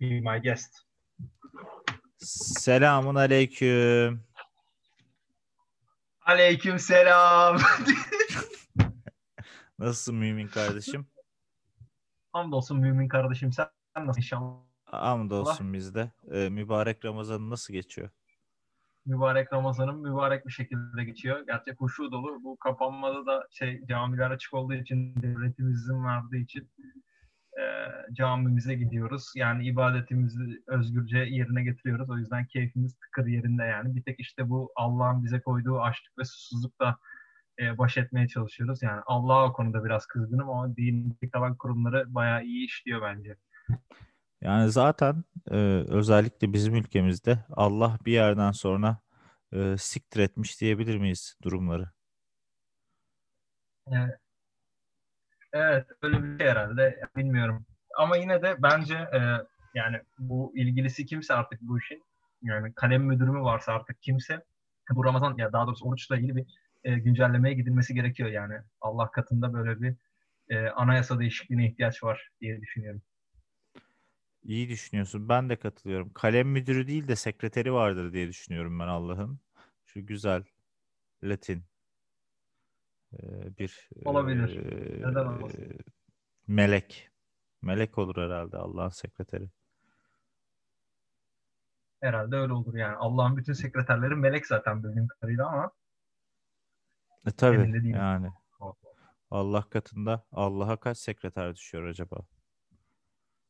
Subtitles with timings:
[0.00, 0.78] be my guest.
[2.18, 4.24] Selamun aleyküm.
[6.22, 7.56] Aleyküm selam.
[9.78, 11.06] Nasılsın mümin kardeşim?
[12.32, 13.52] Hamdolsun mümin kardeşim.
[13.52, 13.66] Sen
[13.96, 14.56] nasılsın inşallah?
[14.84, 16.10] Hamdolsun bizde.
[16.32, 18.10] Ee, mübarek Ramazan nasıl geçiyor?
[19.06, 21.46] Mübarek Ramazan'ın mübarek bir şekilde geçiyor.
[21.46, 22.44] Gerçek huşu dolu.
[22.44, 26.70] Bu kapanmada da şey camiler açık olduğu için, devletimizin verdiği için
[27.58, 27.62] e,
[28.12, 29.32] camimize gidiyoruz.
[29.36, 32.10] Yani ibadetimizi özgürce yerine getiriyoruz.
[32.10, 33.96] O yüzden keyfimiz tıkır yerinde yani.
[33.96, 36.96] Bir tek işte bu Allah'ın bize koyduğu açlık ve susuzlukla
[37.60, 38.82] e, baş etmeye çalışıyoruz.
[38.82, 43.36] Yani Allah'a o konuda biraz kızgınım ama dinlik kalan kurumları bayağı iyi işliyor bence.
[44.40, 45.56] Yani zaten e,
[45.88, 48.98] özellikle bizim ülkemizde Allah bir yerden sonra
[49.52, 51.90] e, siktir etmiş diyebilir miyiz durumları?
[53.92, 54.29] Evet.
[55.52, 57.66] Evet öyle bir şey herhalde bilmiyorum.
[57.96, 59.18] Ama yine de bence e,
[59.74, 62.02] yani bu ilgilisi kimse artık bu işin
[62.42, 64.44] yani kalem müdürü mü varsa artık kimse
[64.90, 66.46] bu Ramazan ya daha doğrusu oruçla ilgili bir
[66.84, 68.54] e, güncellemeye gidilmesi gerekiyor yani.
[68.80, 69.94] Allah katında böyle bir
[70.48, 73.02] e, anayasa değişikliğine ihtiyaç var diye düşünüyorum.
[74.42, 75.28] İyi düşünüyorsun.
[75.28, 76.12] Ben de katılıyorum.
[76.12, 79.40] Kalem müdürü değil de sekreteri vardır diye düşünüyorum ben Allah'ın.
[79.84, 80.44] Şu güzel
[81.22, 81.69] Latin
[83.58, 84.56] bir Olabilir.
[84.56, 85.78] e, Neden olmasın?
[86.46, 87.10] melek.
[87.62, 89.48] Melek olur herhalde Allah'ın sekreteri.
[92.00, 92.96] Herhalde öyle olur yani.
[92.96, 95.70] Allah'ın bütün sekreterleri melek zaten bildiğim kadarıyla ama
[97.26, 97.90] E değilim.
[97.90, 98.28] yani.
[99.30, 102.16] Allah katında Allah'a kaç sekreter düşüyor acaba?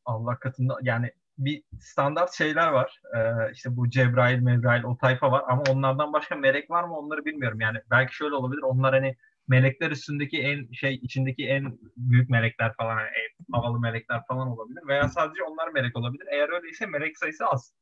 [0.05, 3.01] Allah katında yani bir standart şeyler var.
[3.15, 7.25] Ee, işte bu Cebrail, Mevrail o tayfa var ama onlardan başka melek var mı onları
[7.25, 7.59] bilmiyorum.
[7.61, 8.61] Yani belki şöyle olabilir.
[8.61, 14.21] Onlar hani melekler üstündeki en şey içindeki en büyük melekler falan hani en havalı melekler
[14.27, 16.27] falan olabilir veya sadece onlar melek olabilir.
[16.31, 17.73] Eğer öyleyse melek sayısı az.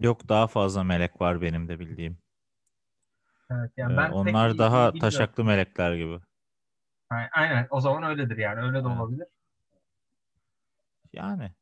[0.00, 2.18] Yok daha fazla melek var benim de bildiğim.
[3.50, 5.00] Evet yani Ee, ben pek onlar daha iyi bilmiyorum.
[5.00, 6.18] taşaklı melekler gibi.
[7.32, 9.26] Aynen, o zaman öyledir yani öyle de olabilir.
[11.12, 11.52] Yani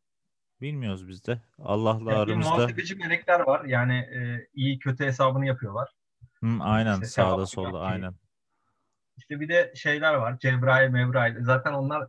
[0.60, 1.40] bilmiyoruz biz de.
[1.58, 5.88] Allah'la Yani aramızda muhasebeci melekler var yani e, iyi kötü hesabını yapıyorlar.
[6.44, 8.14] Hı, aynen İşte sağda solda aynen.
[9.16, 10.38] İşte bir de şeyler var.
[10.38, 11.44] Cebrail, Mevrail.
[11.44, 12.08] Zaten onlar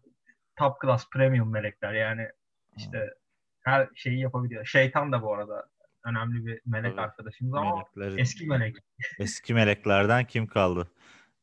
[0.56, 1.94] top class premium melekler.
[1.94, 2.30] Yani
[2.78, 3.14] işte
[3.62, 4.66] her şeyi yapabiliyor.
[4.66, 5.70] Şeytan da bu arada
[6.06, 7.02] önemli bir melek Tabii.
[7.02, 8.76] arkadaşımız ama Meleklerin, eski melek.
[9.20, 10.92] eski meleklerden kim kaldı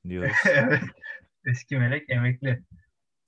[0.09, 0.37] diyoruz.
[0.51, 0.83] evet.
[1.45, 2.62] Eski melek emekli.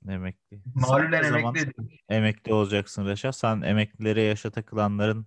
[0.09, 0.61] Emekli.
[0.77, 1.73] Zaman emekli.
[2.09, 3.37] emekli olacaksın Reşat.
[3.37, 5.27] Sen emeklilere yaşa takılanların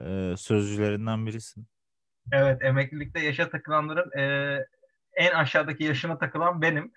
[0.00, 1.66] e, sözcülerinden birisin.
[2.32, 4.56] Evet emeklilikte yaşa takılanların e,
[5.20, 6.92] en aşağıdaki yaşına takılan benim.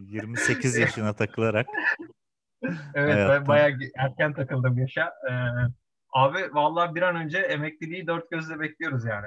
[0.00, 1.66] 28 yaşına takılarak
[2.94, 3.28] Evet Hayattan.
[3.40, 5.04] ben bayağı erken takıldım yaşa.
[5.04, 5.32] E,
[6.12, 9.26] abi vallahi bir an önce emekliliği dört gözle bekliyoruz yani.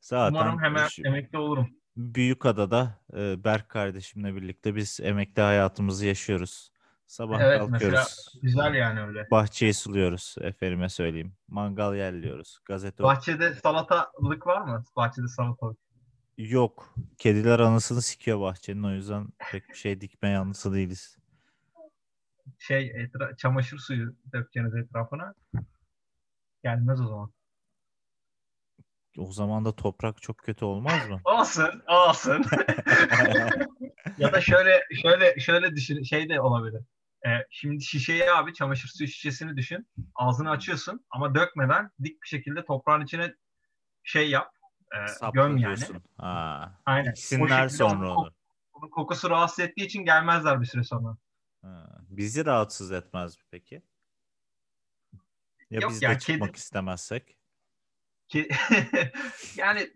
[0.00, 1.68] zaten Umarım hemen şu- emekli olurum.
[1.96, 6.72] Büyükada'da e, Berk kardeşimle birlikte biz emekli hayatımızı yaşıyoruz.
[7.10, 7.82] Sabah Evet, kalkıyoruz.
[7.82, 8.06] mesela
[8.42, 9.30] Güzel yani öyle.
[9.30, 11.36] Bahçeyi suluyoruz efendime söyleyeyim.
[11.48, 12.58] Mangal yerliyoruz.
[12.64, 14.84] Gazete Bahçede salatalık var mı?
[14.96, 15.78] Bahçede salatalık.
[16.38, 16.94] yok.
[17.18, 21.18] Kediler anasını sikiyor bahçenin o yüzden pek bir şey dikme yanlısı değiliz.
[22.58, 25.34] Şey etra- çamaşır suyu dökeceğiniz etrafına.
[26.64, 27.32] Gelmez o zaman.
[29.18, 31.20] O zaman da toprak çok kötü olmaz mı?
[31.24, 32.44] Olsun, olsun.
[34.18, 36.82] ya da şöyle şöyle şöyle düşün şey de olabilir.
[37.26, 39.88] Ee, şimdi şişeyi abi çamaşır suyu şişesini düşün.
[40.14, 43.34] Ağzını açıyorsun ama dökmeden dik bir şekilde toprağın içine
[44.04, 44.54] şey yap.
[44.94, 45.58] E, göm yani.
[45.58, 46.02] diyorsun.
[46.18, 46.74] Ha.
[46.86, 47.14] Aynen.
[47.14, 48.30] Şekilde sonra onu.
[48.72, 51.16] onun kokusu rahatsız ettiği için gelmezler bir süre sonra.
[51.62, 52.00] Ha.
[52.08, 53.82] Bizi rahatsız etmez mi peki?
[55.70, 57.36] Ya Yok biz ya, de kedi- çıkmak istemezsek?
[58.28, 58.48] Ki,
[59.56, 59.90] yani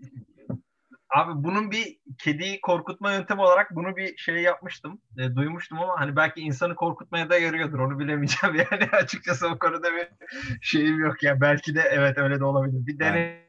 [1.15, 5.01] abi bunun bir kediyi korkutma yöntemi olarak bunu bir şey yapmıştım.
[5.19, 7.79] e, duymuştum ama hani belki insanı korkutmaya da yarıyordur.
[7.79, 10.09] Onu bilemeyeceğim yani açıkçası o konuda bir
[10.63, 11.41] şeyim yok ya.
[11.41, 12.87] Belki de evet öyle de olabilir.
[12.87, 13.45] Bir Ben- dene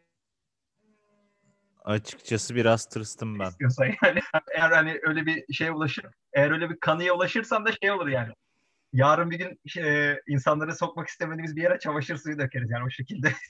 [1.86, 3.45] Açıkçası biraz tırstım ben.
[3.45, 4.19] istiyorsan yani.
[4.56, 8.34] Eğer hani öyle bir şeye ulaşır, eğer öyle bir kanıya ulaşırsan da şey olur yani.
[8.94, 13.34] Yarın bir gün e, insanları sokmak istemediğimiz bir yere çamaşır suyu dökeriz yani o şekilde.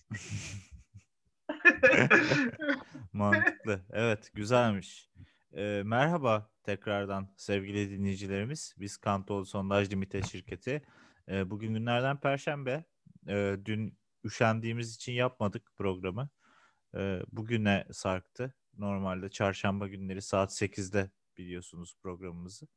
[3.16, 3.86] Mantıklı.
[3.90, 5.10] Evet, güzelmiş.
[5.54, 8.76] Ee, merhaba tekrardan sevgili dinleyicilerimiz.
[8.80, 10.86] Biz Kantol Sondaj Limite şirketi.
[11.30, 12.84] Ee, bugün günlerden Perşembe.
[13.28, 16.30] Ee, dün üşendiğimiz için yapmadık programı.
[16.96, 18.54] Ee, bugüne sarktı.
[18.78, 22.68] Normalde çarşamba günleri saat 8'de biliyorsunuz programımızı.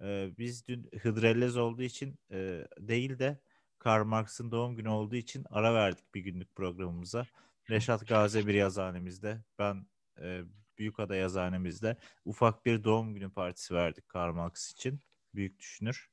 [0.00, 3.40] Ee, biz dün Hıdrellez olduğu için e, değil de
[3.78, 7.26] Karl Marx'ın doğum günü olduğu için ara verdik bir günlük programımıza.
[7.70, 9.86] Reşat Gazi bir yazhanemizde, ben
[10.20, 10.42] e,
[10.78, 15.00] Büyükada yazhanemizde ufak bir doğum günü partisi verdik Karl Marx için.
[15.34, 16.10] Büyük düşünür.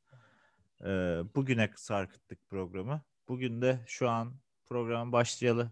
[0.82, 0.88] E,
[1.36, 3.02] bugüne sarkıttık programı.
[3.28, 4.34] Bugün de şu an
[4.66, 5.72] program başlayalı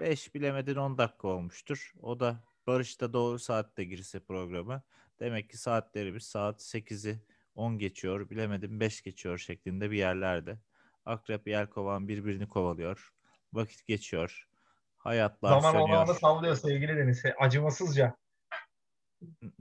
[0.00, 1.92] 5 bilemedin 10 dakika olmuştur.
[2.00, 4.82] O da Barış da doğru saatte girse programı.
[5.20, 7.20] Demek ki saatlerimiz saat 8'i
[7.54, 10.58] 10 geçiyor, bilemedim 5 geçiyor şeklinde bir yerlerde.
[11.04, 13.12] Akrep Yelkovan birbirini kovalıyor.
[13.52, 14.48] Vakit geçiyor.
[15.06, 15.88] Hayatlar Zaman sönüyor.
[15.88, 17.22] olanı sallıyor sevgili Deniz.
[17.38, 18.16] Acımasızca.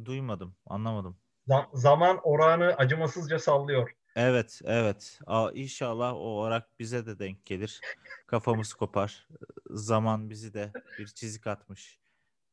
[0.06, 1.18] Duymadım, anlamadım.
[1.48, 3.92] Zam- zaman oranı acımasızca sallıyor.
[4.16, 5.20] Evet, evet.
[5.26, 7.82] Aa, inşallah o olarak bize de denk gelir.
[8.28, 9.28] Kafamız kopar.
[9.70, 12.00] Zaman bizi de bir çizik atmış.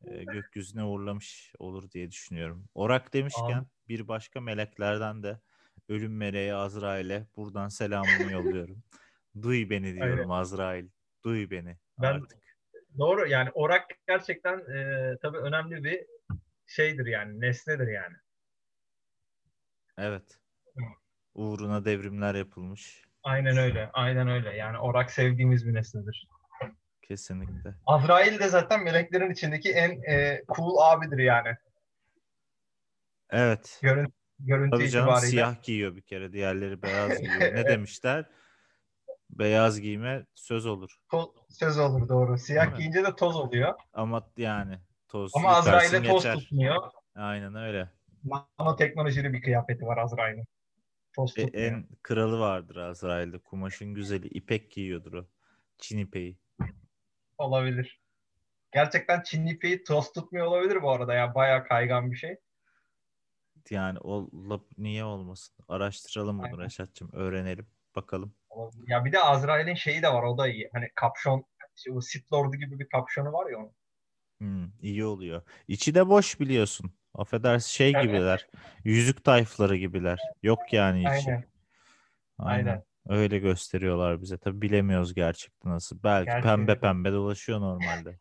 [0.07, 2.69] e, gökyüzüne uğurlamış olur diye düşünüyorum.
[2.75, 3.69] Orak demişken Amin.
[3.89, 5.41] bir başka meleklerden de
[5.89, 8.83] ölüm meleği Azrail'e buradan selamımı yolluyorum.
[9.43, 10.89] Duy beni diyorum Azrail.
[11.25, 12.42] Duy beni Ben- artık.
[12.99, 16.07] Doğru yani orak gerçekten e, tabii önemli bir
[16.67, 18.17] şeydir yani nesnedir yani.
[19.99, 20.39] Evet.
[21.35, 23.05] Uğruna devrimler yapılmış.
[23.23, 23.91] Aynen öyle.
[23.93, 24.57] Aynen öyle.
[24.57, 26.29] Yani orak sevdiğimiz bir nesnedir.
[27.03, 27.75] Kesinlikle.
[27.87, 31.57] Azrail de zaten meleklerin içindeki en e, cool abidir yani.
[33.31, 33.79] Evet.
[33.83, 35.31] Görün, görüntü Tabii canım itibariyle.
[35.31, 36.33] siyah giyiyor bir kere.
[36.33, 37.41] Diğerleri beyaz giyiyor.
[37.55, 38.25] Ne demişler?
[39.33, 40.97] Beyaz giyme söz olur.
[41.11, 42.29] To- söz olur doğru.
[42.29, 42.77] Değil Siyah mi?
[42.79, 43.75] giyince de toz oluyor.
[43.93, 46.35] Ama yani toz Ama Azrail'e toz geçer.
[46.39, 46.83] tutmuyor.
[47.15, 47.91] Aynen öyle.
[48.59, 50.45] Nanoteknolojili bir kıyafeti var Azrail'in.
[51.13, 51.67] Toz E, tutmuyor.
[51.73, 53.39] en kralı vardır Azrail'de.
[53.39, 54.27] Kumaşın güzeli.
[54.29, 55.27] İpek giyiyordur o.
[55.79, 56.39] Çin ipeği.
[57.39, 58.01] Olabilir.
[58.73, 61.35] Gerçekten Çin ipeği toz tutmuyor olabilir bu arada ya.
[61.35, 62.37] Bayağı kaygan bir şey.
[63.71, 64.31] Yani o
[64.79, 65.55] niye olmasın?
[65.69, 66.61] Araştıralım bunu.
[66.61, 67.11] Reşat'cığım.
[67.13, 67.67] Öğrenelim.
[67.97, 68.35] Bakalım.
[68.87, 70.23] Ya bir de Azrail'in şeyi de var.
[70.23, 70.71] O da iyi.
[70.73, 71.45] Hani kapşon,
[71.77, 73.73] işte bu Sith Lord'u gibi bir kapşonu var ya onun.
[74.39, 75.43] Hmm, iyi oluyor.
[75.69, 76.95] İçi de boş biliyorsun.
[77.15, 78.03] Affedersin şey Evet.
[78.05, 78.47] gibiler.
[78.85, 80.19] Yüzük tayfları gibiler.
[80.43, 81.09] Yok yani içi.
[81.11, 81.45] Aynen.
[82.39, 82.67] Aynen.
[82.67, 82.83] Aynen.
[83.09, 84.39] Öyle gösteriyorlar bize.
[84.39, 86.03] Tabi bilemiyoruz gerçekten nasıl.
[86.03, 88.19] Belki Gerçi- pembe pembe dolaşıyor normalde.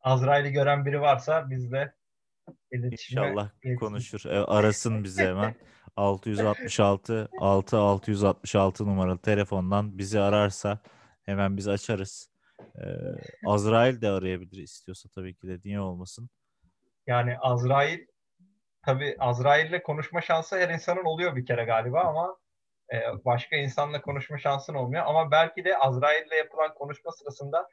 [0.00, 1.94] Azrail'i gören biri varsa bizle
[2.72, 4.24] iletişime İnşallah konuşur.
[4.30, 5.54] E, arasın bize hemen.
[5.96, 10.78] 666 6 666 numaralı telefondan bizi ararsa
[11.22, 12.30] hemen biz açarız.
[12.60, 12.84] Ee,
[13.46, 16.28] Azrail de arayabilir istiyorsa tabii ki de niye olmasın.
[17.06, 18.06] Yani Azrail
[18.82, 22.36] tabii Azrail'le konuşma şansı her insanın oluyor bir kere galiba ama
[22.92, 25.04] e, başka insanla konuşma şansın olmuyor.
[25.06, 27.68] Ama belki de Azrail'le yapılan konuşma sırasında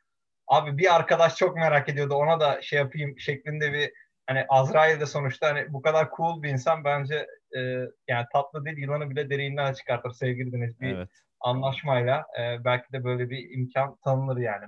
[0.47, 3.93] abi bir arkadaş çok merak ediyordu ona da şey yapayım şeklinde bir
[4.27, 7.27] hani Azrail de sonuçta hani bu kadar cool bir insan bence
[7.57, 7.59] e,
[8.07, 10.81] yani tatlı değil yılanı bile derinden çıkartır sevgili Deniz.
[10.81, 11.09] Bir Evet.
[11.39, 14.65] anlaşmayla e, belki de böyle bir imkan tanınır yani.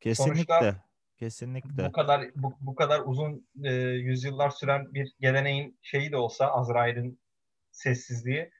[0.00, 0.44] Kesinlikle.
[0.44, 0.76] Sonuçta
[1.16, 1.86] Kesinlikle.
[1.88, 7.20] bu kadar bu, bu kadar uzun e, yüzyıllar süren bir geleneğin şeyi de olsa Azrail'in
[7.70, 8.50] sessizliği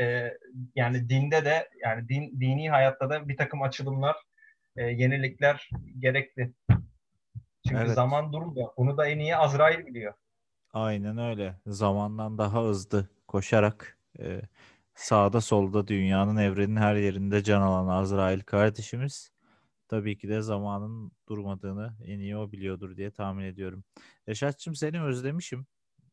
[0.00, 0.32] e,
[0.74, 4.16] yani dinde de yani din, dini hayatta da bir takım açılımlar
[4.76, 6.52] e, yenilikler gerekli.
[7.68, 7.94] Çünkü Evet.
[7.94, 8.68] zaman durmuyor.
[8.76, 10.14] Bunu da en iyi Azrail biliyor.
[10.72, 11.60] Aynen öyle.
[11.66, 14.42] Zamandan daha hızlı koşarak e,
[14.94, 19.32] sağda solda dünyanın evrenin her yerinde can alan Azrail kardeşimiz
[19.88, 23.84] tabii ki de zamanın durmadığını en iyi o biliyordur diye tahmin ediyorum.
[24.28, 25.66] Reşat'cığım seni özlemişim.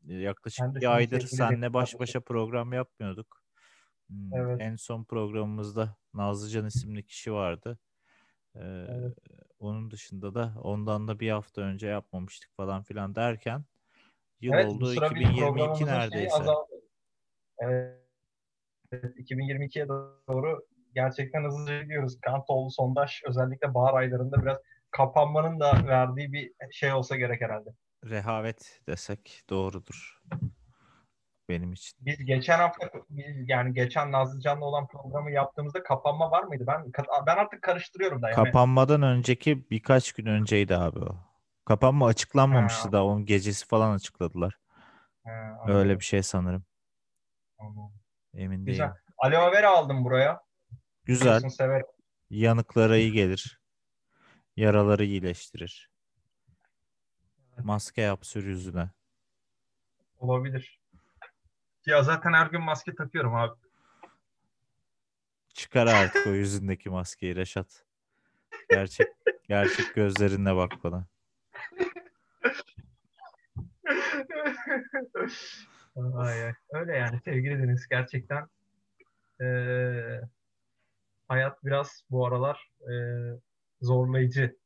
[0.10, 3.44] E, Yaklaşık bir aydır Zeynep baş başa program yapmıyorduk.
[4.10, 4.62] Hmm, Evet.
[4.62, 7.80] En son programımızda Nazlıcan isimli kişi vardı.
[8.58, 9.16] Ee, Evet.
[9.60, 13.66] Onun dışında da ondan da bir hafta önce yapmamıştık falan filan derken
[14.42, 16.44] yıl Evet, oldu sıra bir 2022 programımızın şeyi neredeyse.
[17.60, 18.00] Evet.
[18.92, 20.66] Evet, 2022'ye doğru
[20.96, 22.20] gerçekten hızlıca gidiyoruz.
[22.22, 24.58] Kantoğlu sondaj özellikle bahar aylarında biraz
[24.92, 27.70] kapanmanın da verdiği bir şey olsa gerek herhalde.
[28.06, 30.22] Rehavet desek doğrudur
[31.50, 31.98] benim için.
[32.02, 36.64] Biz geçen hafta biz yani geçen Nazlı Can'la olan programı yaptığımızda kapanma var mıydı?
[36.68, 36.92] Ben
[37.28, 38.36] ben artık karıştırıyorum da yani.
[38.36, 41.29] Kapanmadan önceki birkaç gün önceydi abi o.
[41.70, 42.92] Kapanma açıklanmamıştı Ha.
[42.92, 44.60] da onun gecesi falan açıkladılar.
[45.24, 46.66] Ha, Öyle bir şey sanırım.
[47.60, 47.94] anladım.
[48.34, 48.86] Emin Güzel.
[48.86, 48.96] değilim.
[49.18, 50.42] Aloe vera aldım buraya.
[51.06, 51.42] Güzel.
[52.30, 53.60] Yanıklara iyi gelir.
[54.56, 55.90] Yaraları iyileştirir.
[57.58, 58.90] Maske yap sür yüzüne.
[60.20, 60.80] Olabilir.
[61.86, 63.60] Ya zaten her gün maske takıyorum abi.
[65.54, 67.86] Çıkar artık o yüzündeki maskeyi Reşat.
[68.70, 69.08] Gerçek
[69.48, 71.08] gerçek gözlerinle bak bana.
[76.16, 76.54] Ay, ay.
[76.74, 78.48] Öyle yani sevgili Deniz gerçekten
[79.42, 80.22] ee,
[81.28, 82.94] hayat biraz bu aralar e,
[83.82, 84.58] zorlayıcı.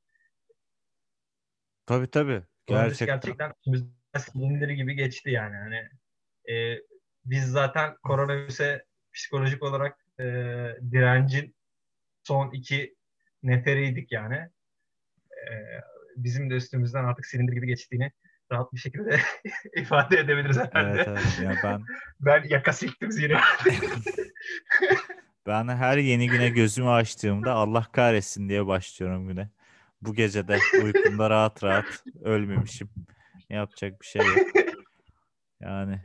[1.86, 2.44] Tabii tabii.
[2.66, 3.16] Gerçekten.
[3.16, 3.54] Gerçekten
[4.18, 5.56] silindiri gibi geçti yani.
[5.56, 5.90] Hani
[6.56, 6.82] e,
[7.26, 10.24] biz zaten koronavirüse psikolojik olarak e,
[10.92, 11.56] direncin
[12.24, 12.96] son iki
[13.44, 14.50] neferiydik yani.
[15.32, 15.52] E,
[16.16, 18.12] bizim de üstümüzden artık silindir gibi geçtiğini
[18.52, 19.20] rahat bir şekilde
[19.76, 20.90] ifade edebiliriz herhalde.
[20.92, 21.40] Evet, evet.
[21.44, 21.84] Ya ben
[22.20, 23.42] ben yaka siktim zira.
[25.48, 29.50] ben her yeni güne gözümü açtığımda Allah kahretsin diye başlıyorum güne.
[30.02, 32.90] Bu gece de uykumda rahat rahat ölmemişim.
[33.50, 34.38] Yapacak bir şey yok.
[35.62, 36.02] Yani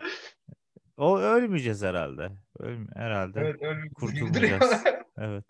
[0.97, 2.31] o ölmeyeceğiz herhalde.
[2.59, 4.85] Öl, herhalde evet, kurtulmayacağız.
[5.19, 5.45] evet.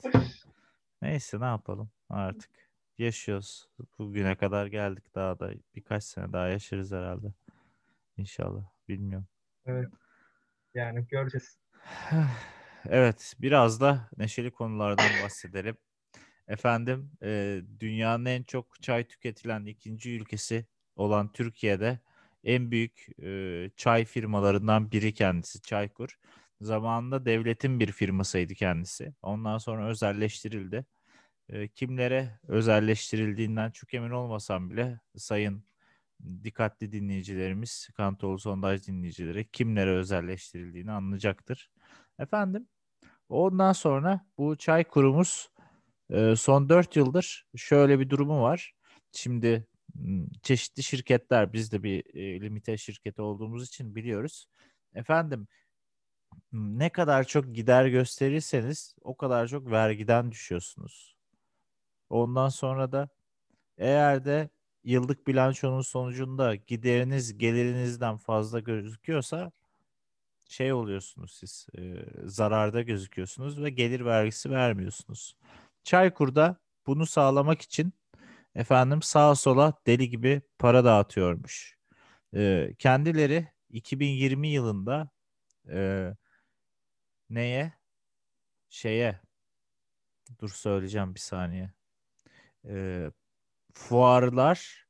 [1.02, 2.50] Neyse ne yapalım artık.
[2.98, 3.68] Yaşıyoruz.
[3.98, 7.34] Bugüne kadar geldik daha da birkaç sene daha yaşarız herhalde.
[8.16, 8.64] İnşallah.
[8.88, 9.28] Bilmiyorum.
[9.66, 9.88] Evet.
[10.74, 11.58] Yani göreceğiz.
[12.88, 15.76] Evet, biraz da neşeli konulardan bahsedelim.
[16.48, 22.00] Efendim, e, dünyanın en çok çay tüketilen ikinci ülkesi olan Türkiye'de
[22.44, 26.18] en büyük e, çay firmalarından biri kendisi Çaykur.
[26.60, 29.14] Zamanında devletin bir firmasıydı kendisi.
[29.22, 30.86] Ondan sonra özelleştirildi.
[31.48, 35.64] E, kimlere özelleştirildiğinden çok emin olmasam bile sayın
[36.44, 41.70] dikkatli dinleyicilerimiz, Kantolu sondaj dinleyicileri kimlere özelleştirildiğini anlayacaktır.
[42.18, 42.68] Efendim,
[43.28, 45.50] ondan sonra bu çay kurumuz
[46.10, 48.74] e, son 4 yıldır şöyle bir durumu var.
[49.12, 49.66] Şimdi
[50.42, 54.46] çeşitli şirketler biz de bir e, limite şirketi olduğumuz için biliyoruz.
[54.94, 55.48] Efendim
[56.52, 61.17] ne kadar çok gider gösterirseniz o kadar çok vergiden düşüyorsunuz.
[62.10, 63.08] Ondan sonra da
[63.78, 64.50] eğer de
[64.84, 69.52] yıllık bilançonun sonucunda gideriniz gelirinizden fazla gözüküyorsa
[70.48, 75.36] şey oluyorsunuz siz e, zararda gözüküyorsunuz ve gelir vergisi vermiyorsunuz.
[75.84, 77.92] Çaykur'da bunu sağlamak için
[78.54, 81.78] efendim sağa sola deli gibi para dağıtıyormuş.
[82.34, 85.10] E, kendileri 2020 yılında
[85.68, 86.10] e,
[87.30, 87.72] neye
[88.68, 89.20] şeye
[90.40, 91.77] dur söyleyeceğim bir saniye
[92.68, 93.06] e,
[93.74, 94.86] fuarlar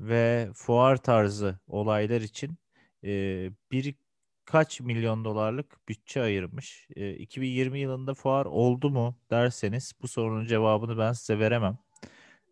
[0.00, 2.58] ve fuar tarzı olaylar için
[3.04, 6.88] e, birkaç milyon dolarlık bütçe ayırmış.
[6.96, 11.78] E, 2020 yılında fuar oldu mu derseniz bu sorunun cevabını ben size veremem.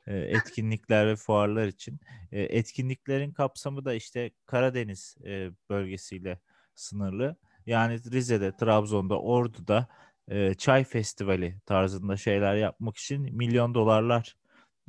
[0.07, 2.01] E, etkinlikler ve fuarlar için.
[2.33, 6.41] E, etkinliklerin kapsamı da işte Karadeniz e, bölgesiyle
[6.75, 7.37] sınırlı.
[7.67, 9.89] Yani Rize'de, Trabzon'da, Ordu'da
[10.29, 14.37] e, çay festivali tarzında şeyler yapmak için milyon dolarlar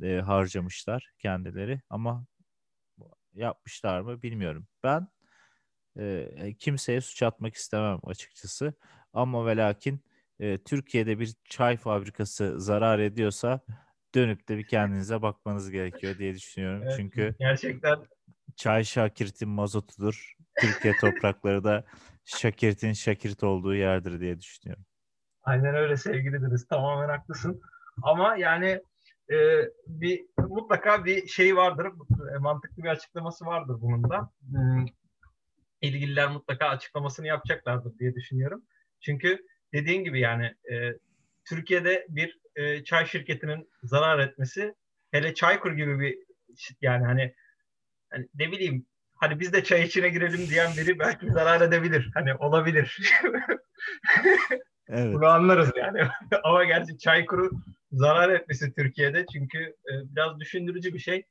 [0.02, 2.26] e, harcamışlar kendileri ama
[3.34, 4.66] yapmışlar mı bilmiyorum.
[4.82, 5.08] Ben
[5.98, 8.74] e, kimseye suç atmak istemem açıkçası
[9.12, 10.04] ama ve lakin
[10.40, 13.60] e, Türkiye'de bir çay fabrikası zarar ediyorsa
[14.14, 16.82] dönüp de bir kendinize bakmanız gerekiyor diye düşünüyorum.
[16.82, 17.98] Evet, Çünkü gerçekten
[18.56, 20.36] çay şakirtin mazotudur.
[20.60, 21.84] Türkiye toprakları da
[22.24, 24.84] şakirtin şakirt olduğu yerdir diye düşünüyorum.
[25.42, 26.66] Aynen öyle sevgili Deniz.
[26.66, 27.62] Tamamen haklısın.
[28.02, 28.82] Ama yani
[29.32, 31.86] e, bir mutlaka bir şey vardır,
[32.34, 34.30] e, mantıklı bir açıklaması vardır bunun da.
[34.50, 34.86] Hmm,
[35.80, 38.62] ilgililer mutlaka açıklamasını yapacaklardır diye düşünüyorum.
[39.00, 40.92] Çünkü dediğin gibi yani e,
[41.44, 44.74] Türkiye'de bir e, çay şirketinin zarar etmesi
[45.10, 46.18] hele Çaykur gibi bir
[46.80, 47.34] yani hani,
[48.10, 52.10] hani ne bileyim hani biz de çay içine girelim diyen biri belki zarar edebilir.
[52.14, 53.12] Hani olabilir.
[54.88, 55.14] evet.
[55.14, 56.08] Bunu anlarız yani.
[56.44, 57.50] Ama gerçi Çaykur'u
[57.92, 61.24] zarar etmesi Türkiye'de çünkü e, biraz düşündürücü bir şey.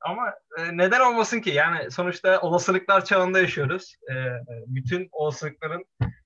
[0.00, 1.50] Ama e, neden olmasın ki?
[1.50, 3.94] Yani sonuçta olasılıklar çağında yaşıyoruz.
[4.10, 4.14] E,
[4.66, 5.84] bütün olasılıkların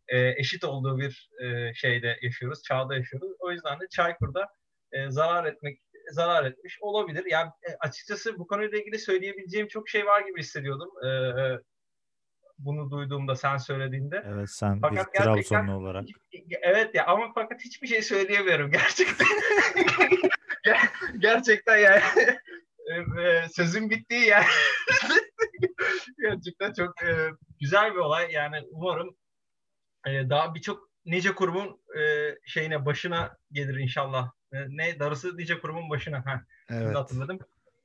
[0.09, 3.33] e, eşit olduğu bir e, şeyde yaşıyoruz, çağda yaşıyoruz.
[3.41, 4.47] O yüzden de Çaykur'da
[4.93, 7.25] e, zarar etmek zarar etmiş olabilir.
[7.27, 10.89] Yani e, açıkçası bu konuyla ilgili söyleyebileceğim çok şey var gibi hissediyordum.
[11.05, 11.59] E, e,
[12.65, 14.25] bunu duyduğumda sen söylediğinde.
[14.27, 16.05] Evet sen fakat bir Trabzonlu olarak.
[16.63, 19.27] Evet ya ama fakat hiçbir şey söyleyemiyorum gerçekten.
[21.19, 22.03] gerçekten yani
[23.21, 24.47] e, sözün bittiği yer.
[26.19, 28.33] gerçekten çok e, güzel bir olay.
[28.33, 29.17] Yani umarım
[30.07, 31.81] e, daha birçok nice kurumun
[32.47, 34.31] şeyine başına gelir inşallah.
[34.53, 36.27] ne darısı nice kurumun başına.
[36.27, 36.97] Ha, evet.
[36.97, 37.39] hatırladım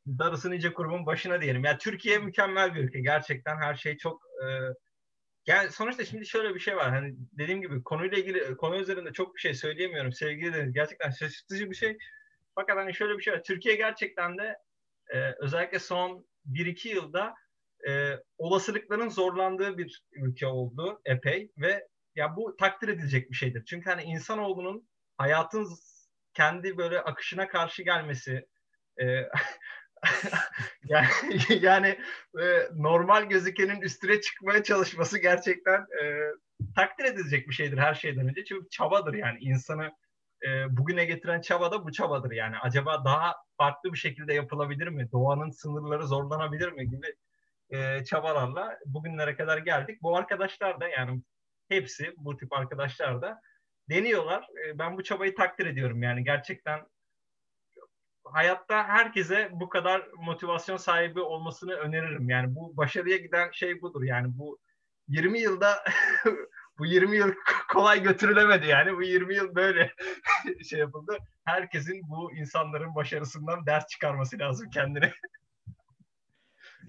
[0.07, 1.63] darısı nice kurumun başına diyelim.
[1.63, 3.00] Yani Türkiye mükemmel bir ülke.
[3.00, 4.45] Gerçekten her şey çok e,
[5.47, 6.89] yani sonuçta şimdi şöyle bir şey var.
[6.89, 10.13] Hani dediğim gibi konuyla ilgili konu üzerinde çok bir şey söyleyemiyorum.
[10.13, 11.97] Sevgili Deniz gerçekten şaşırtıcı bir şey.
[12.55, 13.43] Fakat hani şöyle bir şey var.
[13.43, 14.57] Türkiye gerçekten de
[15.13, 17.33] e, özellikle son 1-2 yılda
[17.88, 23.65] e, olasılıkların zorlandığı bir ülke oldu epey ve ya bu takdir edilecek bir şeydir.
[23.65, 25.67] Çünkü hani insanoğlunun hayatın
[26.33, 28.47] kendi böyle akışına karşı gelmesi
[29.01, 29.05] e,
[30.85, 31.07] yani,
[31.62, 32.00] yani
[32.41, 32.45] e,
[32.75, 36.21] normal gözükenin üstüne çıkmaya çalışması gerçekten e,
[36.75, 38.45] takdir edilecek bir şeydir her şeyden önce.
[38.45, 39.91] Çünkü çabadır yani insanı
[40.47, 42.55] e, bugüne getiren çaba da bu çabadır yani.
[42.57, 45.12] Acaba daha farklı bir şekilde yapılabilir mi?
[45.12, 47.15] Doğanın sınırları zorlanabilir mi gibi
[47.69, 50.01] e, çabalarla bugünlere kadar geldik.
[50.01, 51.21] Bu arkadaşlar da yani
[51.69, 53.41] hepsi bu tip arkadaşlar da
[53.89, 54.47] deniyorlar.
[54.65, 56.79] E, ben bu çabayı takdir ediyorum yani gerçekten
[58.25, 62.29] hayatta herkese bu kadar motivasyon sahibi olmasını öneririm.
[62.29, 64.03] Yani bu başarıya giden şey budur.
[64.03, 64.60] Yani bu
[65.08, 65.84] 20 yılda
[66.77, 67.34] bu 20 yıl
[67.74, 68.98] kolay götürülemedi yani.
[68.98, 69.94] Bu 20 yıl böyle
[70.70, 71.17] şey yapıldı.
[71.46, 75.13] Herkesin bu insanların başarısından ders çıkarması lazım kendine.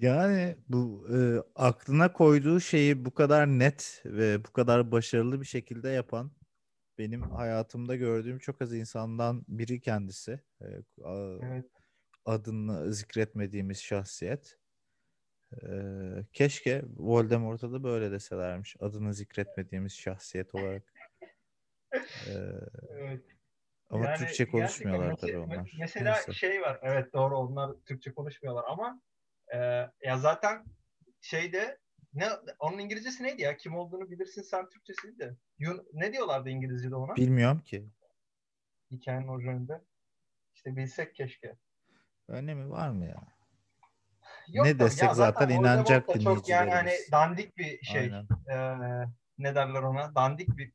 [0.01, 1.17] Yani bu e,
[1.55, 6.31] aklına koyduğu şeyi bu kadar net ve bu kadar başarılı bir şekilde yapan
[6.99, 10.41] benim hayatımda gördüğüm çok az insandan biri kendisi.
[10.61, 10.67] E,
[11.43, 11.67] evet.
[12.25, 14.59] Adını zikretmediğimiz şahsiyet.
[15.53, 15.69] E,
[16.33, 18.77] keşke Voldemort'a da böyle deselermiş.
[18.81, 20.83] Adını zikretmediğimiz şahsiyet olarak.
[21.95, 22.33] E,
[22.91, 23.25] evet.
[23.91, 25.73] Ama yani Türkçe konuşmuyorlar tabii onlar.
[25.79, 26.33] Mesela Neyse.
[26.33, 26.79] şey var.
[26.83, 29.01] Evet doğru onlar Türkçe konuşmuyorlar ama
[29.55, 29.59] e,
[30.03, 30.65] ya zaten
[31.21, 31.79] şeyde
[32.17, 33.57] ne onun İngilizcesi neydi ya?
[33.57, 35.37] Kim olduğunu bilirsin sen Türkçesiydi de.
[35.59, 37.17] Yun, ne diyorlardı İngilizce'de ona?
[37.17, 37.89] Bilmiyorum ki.
[38.91, 39.81] Hikayenin orijinalinde.
[40.55, 41.57] İşte bilsek keşke.
[42.29, 43.37] Önemi var mı ya?
[44.49, 46.41] Yok ne desek ya zaten, zaten inanacak dinleyicilerimiz.
[46.41, 48.05] Çok yani hani dandik bir şey.
[48.05, 48.57] E,
[49.39, 50.15] ne derler ona?
[50.15, 50.73] Dandik bir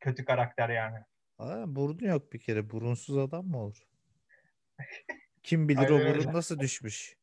[0.00, 0.98] kötü karakter yani.
[1.38, 2.70] Aa, burnu yok bir kere.
[2.70, 3.88] Burunsuz adam mı olur?
[5.42, 6.32] Kim bilir Aynen o burun öyle.
[6.32, 7.16] nasıl düşmüş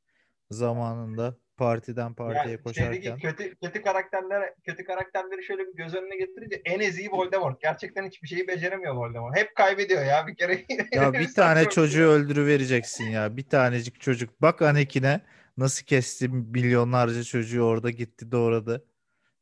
[0.52, 3.18] zamanında partiden partiye yani koşarken.
[3.20, 7.62] kötü kötü karakterler kötü karakterleri şöyle bir göz önüne getirince en eziği Voldemort.
[7.62, 9.38] Gerçekten hiçbir şeyi beceremiyor Voldemort.
[9.38, 10.66] Hep kaybediyor ya bir kere.
[10.92, 13.38] Ya bir tane çocuğu öldürüvereceksin ya.
[13.38, 14.42] Bir tanecik çocuk.
[14.42, 15.22] Bak Anakin'e
[15.58, 18.86] nasıl kesti milyonlarca çocuğu orada gitti doğradı.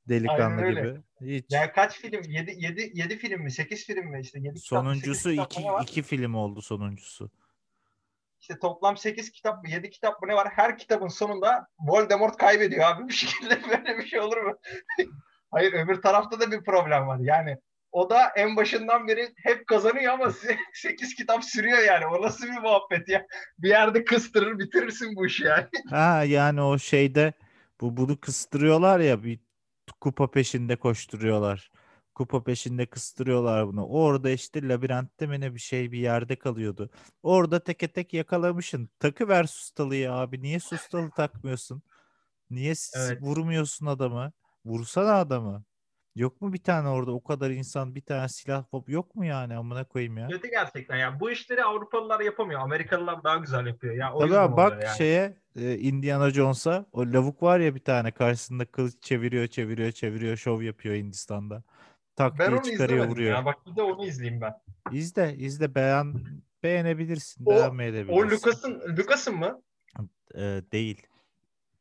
[0.10, 0.94] Delikanlı gibi.
[1.22, 1.46] Hiç.
[1.50, 2.22] Yani kaç film?
[2.24, 3.52] 7 7 7 film mi?
[3.52, 4.20] 8 film mi?
[4.22, 7.32] İşte 7 Sonuncusu 2 2 film oldu sonuncusu.
[8.46, 10.48] İşte toplam 8 kitap 7 kitap bu ne var?
[10.52, 14.58] Her kitabın sonunda Voldemort kaybediyor abi bir şekilde böyle bir şey olur mu?
[15.52, 17.20] Hayır öbür tarafta da bir problem var.
[17.20, 17.58] Yani
[17.92, 20.32] o da en başından beri hep kazanıyor ama
[20.74, 22.06] 8 kitap sürüyor yani.
[22.06, 23.28] O nasıl bir muhabbet ya?
[23.60, 25.68] Bir yerde kıstırır bitirirsin bu işi yani.
[25.90, 27.34] Ha yani o şeyde
[27.82, 29.40] bu bunu kıstırıyorlar ya bir
[30.02, 31.72] kupa peşinde koşturuyorlar
[32.16, 33.88] kupa peşinde kıstırıyorlar bunu.
[33.88, 36.90] Orada işte labirentte mi ne bir şey bir yerde kalıyordu.
[37.24, 38.90] Orada teke tek yakalamışsın.
[39.00, 40.42] Takıver sustalıyı abi.
[40.42, 41.82] Niye sustalı takmıyorsun?
[42.50, 43.22] Niye evet.
[43.22, 44.32] vurmuyorsun adamı?
[44.66, 45.64] Vursana adamı.
[46.16, 49.84] Yok mu bir tane orada o kadar insan bir tane silah yok mu yani amına
[49.84, 50.28] koyayım ya?
[50.28, 51.20] Kötü gerçekten ya.
[51.20, 52.62] Bu işleri Avrupalılar yapamıyor.
[52.62, 53.96] Amerikalılar daha güzel yapıyor.
[53.96, 54.98] Ya o Tabii abi, bak yani.
[54.98, 60.38] şeye e, Indiana Jones'a o lavuk var ya bir tane karşısında kılıç çeviriyor çeviriyor çeviriyor
[60.38, 61.64] şov yapıyor Hindistan'da.
[62.16, 63.36] Tak ben diye çıkarıyor vuruyor.
[63.36, 63.46] Ya.
[63.46, 64.54] Bak bir de onu izleyeyim ben.
[64.92, 66.14] İzle izle beğen
[66.64, 68.14] beğenebilirsin o, beğenmeyebilirsin.
[68.14, 69.62] O Lucas'ın Lucas'ın mı?
[70.36, 71.08] Ee, değil.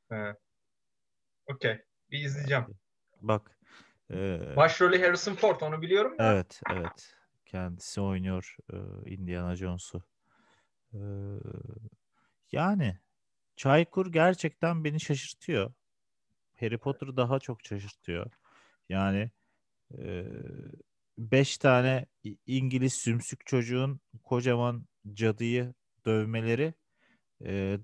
[0.08, 0.34] He.
[1.46, 1.82] Okey.
[2.10, 2.64] Bir izleyeceğim.
[3.20, 3.58] Bak.
[4.10, 6.32] E, Başrolü Harrison Ford onu biliyorum da.
[6.32, 7.16] Evet evet.
[7.46, 8.76] Kendisi oynuyor e,
[9.10, 10.02] Indiana Jones'u.
[10.92, 11.00] E,
[12.52, 12.98] yani
[13.56, 15.72] Çaykur gerçekten beni şaşırtıyor.
[16.60, 18.30] Harry Potter daha çok şaşırtıyor.
[18.88, 19.30] Yani
[21.18, 22.06] beş tane
[22.46, 25.74] İngiliz sümsük çocuğun kocaman cadıyı
[26.06, 26.74] dövmeleri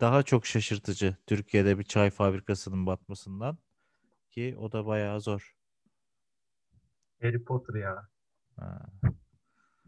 [0.01, 3.59] daha çok şaşırtıcı Türkiye'de bir çay fabrikasının batmasından
[4.31, 5.55] ki o da bayağı zor.
[7.23, 8.09] Harry Potter ya.
[8.57, 8.91] Ha.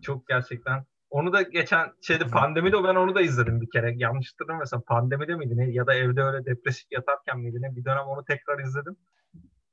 [0.02, 0.84] Çok gerçekten.
[1.10, 3.94] Onu da geçen şeyde pandemide ben onu da izledim bir kere.
[3.96, 8.06] Yanlış hatırlamıyorsam pandemide miydi ne ya da evde öyle depresif yatarken miydi ne bir dönem
[8.06, 8.96] onu tekrar izledim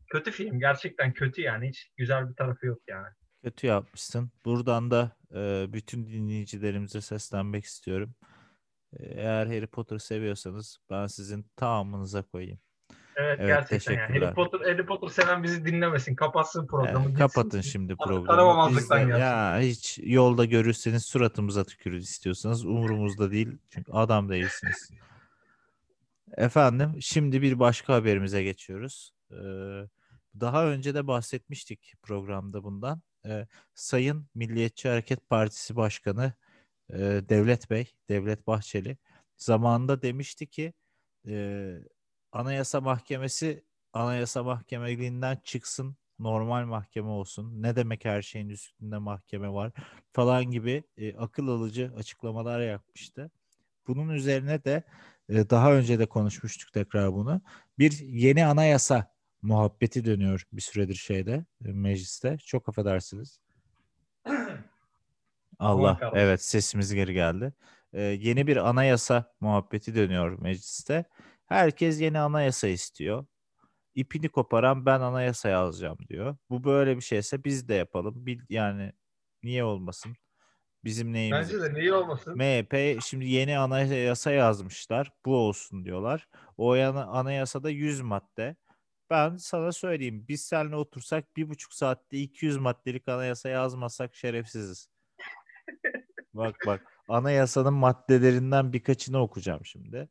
[0.09, 0.59] kötü film.
[0.59, 1.69] Gerçekten kötü yani.
[1.69, 3.07] Hiç güzel bir tarafı yok yani.
[3.43, 4.31] Kötü yapmışsın.
[4.45, 8.15] Buradan da e, bütün dinleyicilerimize seslenmek istiyorum.
[8.99, 12.59] E, eğer Harry Potter seviyorsanız ben sizin tamamınıza koyayım.
[13.15, 14.19] Evet, evet gerçekten yani.
[14.19, 16.15] Harry Potter, Harry Potter seven bizi dinlemesin.
[16.15, 17.05] Kapatsın programı.
[17.07, 18.77] Evet, kapatın şimdi programı.
[18.77, 23.57] Biz de, ya hiç yolda görürseniz suratımıza tükürün istiyorsanız umurumuzda değil.
[23.69, 24.89] Çünkü adam değilsiniz.
[26.37, 29.13] Efendim şimdi bir başka haberimize geçiyoruz.
[29.31, 29.35] Ee,
[30.41, 33.01] daha önce de bahsetmiştik programda bundan.
[33.25, 36.33] E, Sayın Milliyetçi Hareket Partisi Başkanı
[36.89, 36.97] e,
[37.29, 38.97] Devlet Bey, Devlet Bahçeli
[39.37, 40.73] zamanında demişti ki
[41.27, 41.75] e,
[42.31, 47.61] Anayasa Mahkemesi Anayasa Mahkemeliğinden çıksın normal mahkeme olsun.
[47.61, 49.71] Ne demek her şeyin üstünde mahkeme var
[50.13, 53.31] falan gibi e, akıl alıcı açıklamalar yapmıştı.
[53.87, 54.83] Bunun üzerine de
[55.29, 57.41] e, daha önce de konuşmuştuk tekrar bunu.
[57.79, 62.37] Bir yeni anayasa muhabbeti dönüyor bir süredir şeyde e, mecliste.
[62.37, 63.39] Çok affedersiniz.
[65.59, 67.53] Allah evet sesimiz geri geldi.
[67.93, 71.05] Ee, yeni bir anayasa muhabbeti dönüyor mecliste.
[71.45, 73.25] Herkes yeni anayasa istiyor.
[73.95, 76.37] İpini koparan ben anayasa yazacağım diyor.
[76.49, 78.25] Bu böyle bir şeyse biz de yapalım.
[78.25, 78.93] Bir, yani
[79.43, 80.15] niye olmasın?
[80.83, 81.53] Bizim neyimiz?
[81.53, 82.37] Bence de niye olmasın?
[82.37, 85.11] MHP şimdi yeni anayasa yazmışlar.
[85.25, 86.27] Bu olsun diyorlar.
[86.57, 88.55] O anayasada 100 madde.
[89.09, 90.25] Ben sana söyleyeyim.
[90.29, 94.89] Biz seninle otursak bir buçuk saatte 200 maddelik anayasa yazmasak şerefsiziz.
[96.33, 96.81] bak bak.
[97.09, 100.09] Anayasanın maddelerinden birkaçını okuyacağım şimdi.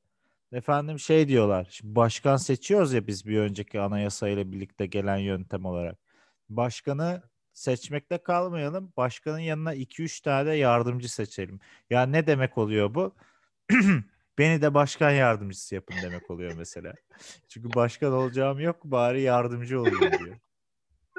[0.53, 1.69] Efendim şey diyorlar.
[1.71, 5.99] Şimdi başkan seçiyoruz ya biz bir önceki anayasayla birlikte gelen yöntem olarak.
[6.49, 8.93] Başkanı seçmekte kalmayalım.
[8.97, 11.61] Başkanın yanına 2-3 tane yardımcı seçelim.
[11.91, 13.15] Ya ne demek oluyor bu?
[14.39, 16.95] Beni de başkan yardımcısı yapın demek oluyor mesela.
[17.49, 20.37] Çünkü başkan olacağım yok bari yardımcı olayım diyor.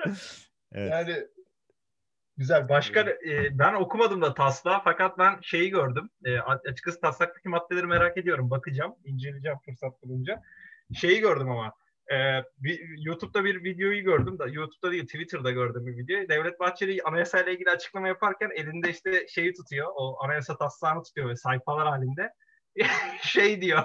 [0.71, 0.91] evet.
[0.91, 1.27] Yani
[2.39, 2.69] Güzel.
[2.69, 6.10] Başka e, ben okumadım da taslağı fakat ben şeyi gördüm.
[6.25, 8.49] E, açıkçası taslaktaki maddeleri merak ediyorum.
[8.49, 10.41] Bakacağım, inceleyeceğim fırsat bulunca.
[10.93, 11.73] Şeyi gördüm ama
[12.12, 16.29] e, bir, YouTube'da bir videoyu gördüm da YouTube'da değil Twitter'da gördüm bir video.
[16.29, 19.88] Devlet Bahçeli anayasayla ilgili açıklama yaparken elinde işte şeyi tutuyor.
[19.95, 22.34] O anayasa taslağını tutuyor ve sayfalar halinde.
[23.21, 23.83] şey diyor.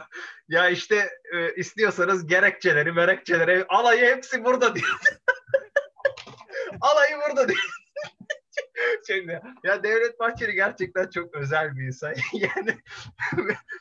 [0.48, 4.98] Ya işte e, istiyorsanız gerekçeleri, merekçeleri alayı hepsi burada diyor.
[6.80, 7.64] alayı burada diyor.
[9.06, 12.14] Şimdi ya Devlet Bahçeli gerçekten çok özel bir insan.
[12.32, 12.78] yani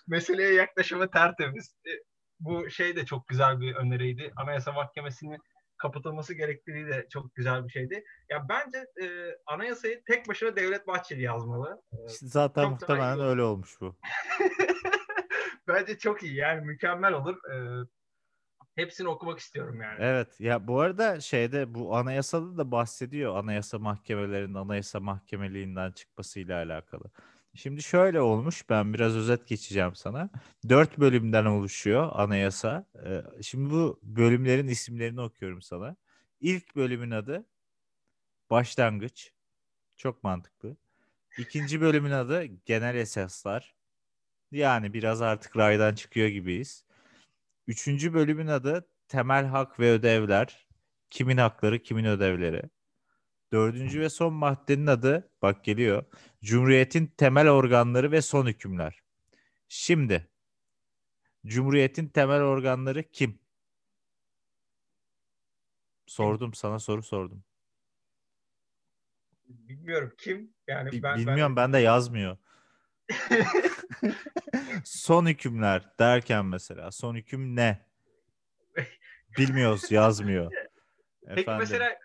[0.08, 1.76] meseleye yaklaşımı tertemiz.
[1.88, 1.92] E,
[2.40, 4.34] bu şey de çok güzel bir öneriydi.
[4.36, 5.40] Anayasa Mahkemesi'nin
[5.78, 8.04] kapatılması gerektiği de çok güzel bir şeydi.
[8.30, 11.82] Ya bence e, anayasayı tek başına Devlet Bahçeli yazmalı.
[11.94, 13.96] E, zaten çok muhtemelen öyle olmuş bu.
[15.68, 17.38] Bence çok iyi yani mükemmel olur.
[17.54, 17.86] E,
[18.76, 19.98] hepsini okumak istiyorum yani.
[20.00, 27.04] Evet ya bu arada şeyde bu anayasada da bahsediyor anayasa mahkemelerinin anayasa mahkemeliğinden çıkmasıyla alakalı.
[27.56, 30.30] Şimdi şöyle olmuş ben biraz özet geçeceğim sana.
[30.70, 32.86] Dört bölümden oluşuyor anayasa.
[33.06, 35.96] Ee, şimdi bu bölümlerin isimlerini okuyorum sana.
[36.40, 37.46] İlk bölümün adı
[38.50, 39.32] başlangıç.
[39.98, 40.78] Çok mantıklı.
[41.38, 43.76] İkinci bölümün adı genel esaslar.
[44.54, 46.86] Yani biraz artık raydan çıkıyor gibiyiz.
[47.68, 50.68] Üçüncü bölümün adı temel hak ve ödevler.
[51.10, 52.62] Kimin hakları, kimin ödevleri.
[53.52, 56.04] Dördüncü ve son maddenin adı, bak geliyor,
[56.44, 59.02] Cumhuriyetin temel organları ve son hükümler.
[59.68, 60.28] Şimdi,
[61.46, 63.40] Cumhuriyetin temel organları kim?
[66.08, 67.44] Sordum sana soru sordum.
[69.48, 70.54] Bilmiyorum kim?
[70.68, 72.38] Yani ben bilmiyorum ben, ben de yazmıyor.
[74.84, 77.86] Son hükümler derken mesela son hüküm ne?
[79.38, 80.52] Bilmiyoruz yazmıyor.
[81.28, 81.60] Peki Efendim.
[81.60, 82.00] mesela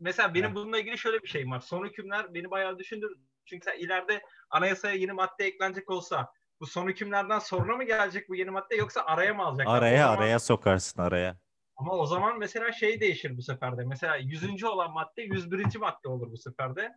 [0.00, 1.60] mesela benim bununla ilgili şöyle bir şeyim var.
[1.60, 3.16] Son hükümler beni bayağı düşündür.
[3.44, 8.36] Çünkü sen ileride anayasaya yeni madde eklenecek olsa bu son hükümlerden sonra mı gelecek bu
[8.36, 9.78] yeni madde yoksa araya mı alacaklar?
[9.78, 10.16] Araya zaman...
[10.16, 11.36] araya sokarsın araya.
[11.76, 13.84] Ama o zaman mesela şey değişir bu seferde.
[13.84, 14.64] Mesela 100.
[14.64, 15.76] olan madde 101.
[15.76, 16.92] madde olur bu seferde.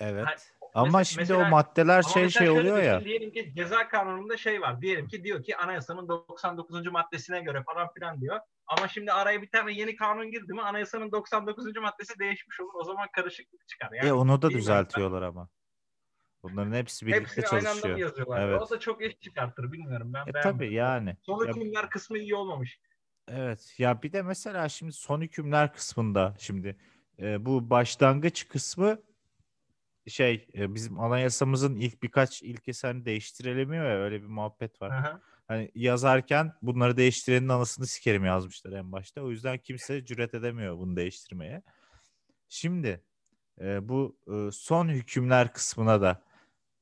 [0.00, 0.26] Evet.
[0.26, 0.38] Yani,
[0.74, 3.04] ama mesela, şimdi mesela, o maddeler şey şey oluyor ya.
[3.04, 4.82] Diyelim ki ceza kanununda şey var.
[4.82, 6.86] Diyelim ki diyor ki anayasanın 99.
[6.86, 8.40] maddesine göre falan filan diyor.
[8.66, 11.76] Ama şimdi araya bir tane yeni kanun girdi mi anayasanın 99.
[11.76, 12.72] maddesi değişmiş olur.
[12.74, 13.90] O zaman karışıklık çıkar.
[13.92, 15.28] Yani, e onu da düzeltiyorlar ben.
[15.28, 15.48] ama.
[16.42, 17.74] Bunların hepsi birlikte Hepsini çalışıyor.
[17.74, 18.48] Hepsini aynı anda yazıyorlar?
[18.48, 18.62] Evet.
[18.62, 20.26] O da çok iş çıkartır bilmiyorum ben.
[20.26, 21.16] E, tabii yani.
[21.22, 22.80] Son hükümler ya, kısmı iyi olmamış.
[23.28, 26.76] Evet ya bir de mesela şimdi son hükümler kısmında şimdi
[27.18, 28.98] e, bu başlangıç kısmı
[30.06, 34.90] şey e, bizim anayasamızın ilk birkaç ilkesi hani değiştirilemiyor ya öyle bir muhabbet var.
[34.90, 35.20] Aha.
[35.48, 39.22] Hani yazarken bunları değiştirenin anasını sikerim yazmışlar en başta.
[39.22, 41.62] O yüzden kimse cüret edemiyor bunu değiştirmeye.
[42.48, 43.04] Şimdi
[43.60, 46.22] e, bu e, son hükümler kısmına da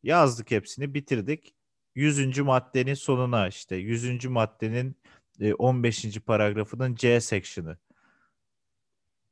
[0.02, 1.54] yazdık hepsini bitirdik.
[1.94, 2.38] 100.
[2.38, 4.26] maddenin sonuna işte 100.
[4.26, 4.96] maddenin
[5.40, 6.20] e, 15.
[6.20, 7.78] paragrafının C section'ı.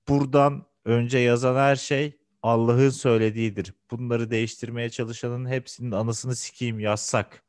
[0.09, 3.75] Buradan önce yazan her şey Allah'ın söylediğidir.
[3.91, 7.43] Bunları değiştirmeye çalışanın hepsinin anasını sikeyim yazsak.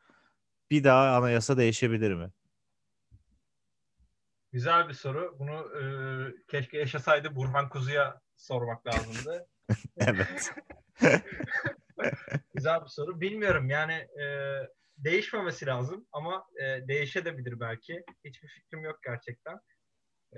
[0.71, 2.31] Bir daha anayasa değişebilir mi?
[4.51, 5.35] Güzel bir soru.
[5.39, 5.83] Bunu e,
[6.47, 9.47] keşke yaşasaydı Burhan Kuzu'ya sormak lazımdı.
[9.97, 10.53] evet.
[12.55, 13.21] Güzel bir soru.
[13.21, 14.25] Bilmiyorum yani e,
[14.97, 18.03] değişmemesi lazım ama e, değişebilir belki.
[18.25, 19.59] Hiçbir fikrim yok gerçekten.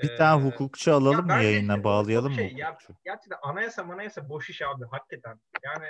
[0.03, 4.29] Bir tane Ee, hukukçu alalım ya mı yayına bağlayalım mı şey, ya, gerçekten anayasa manayasa
[4.29, 5.39] boş iş abi hakikaten.
[5.63, 5.85] Yani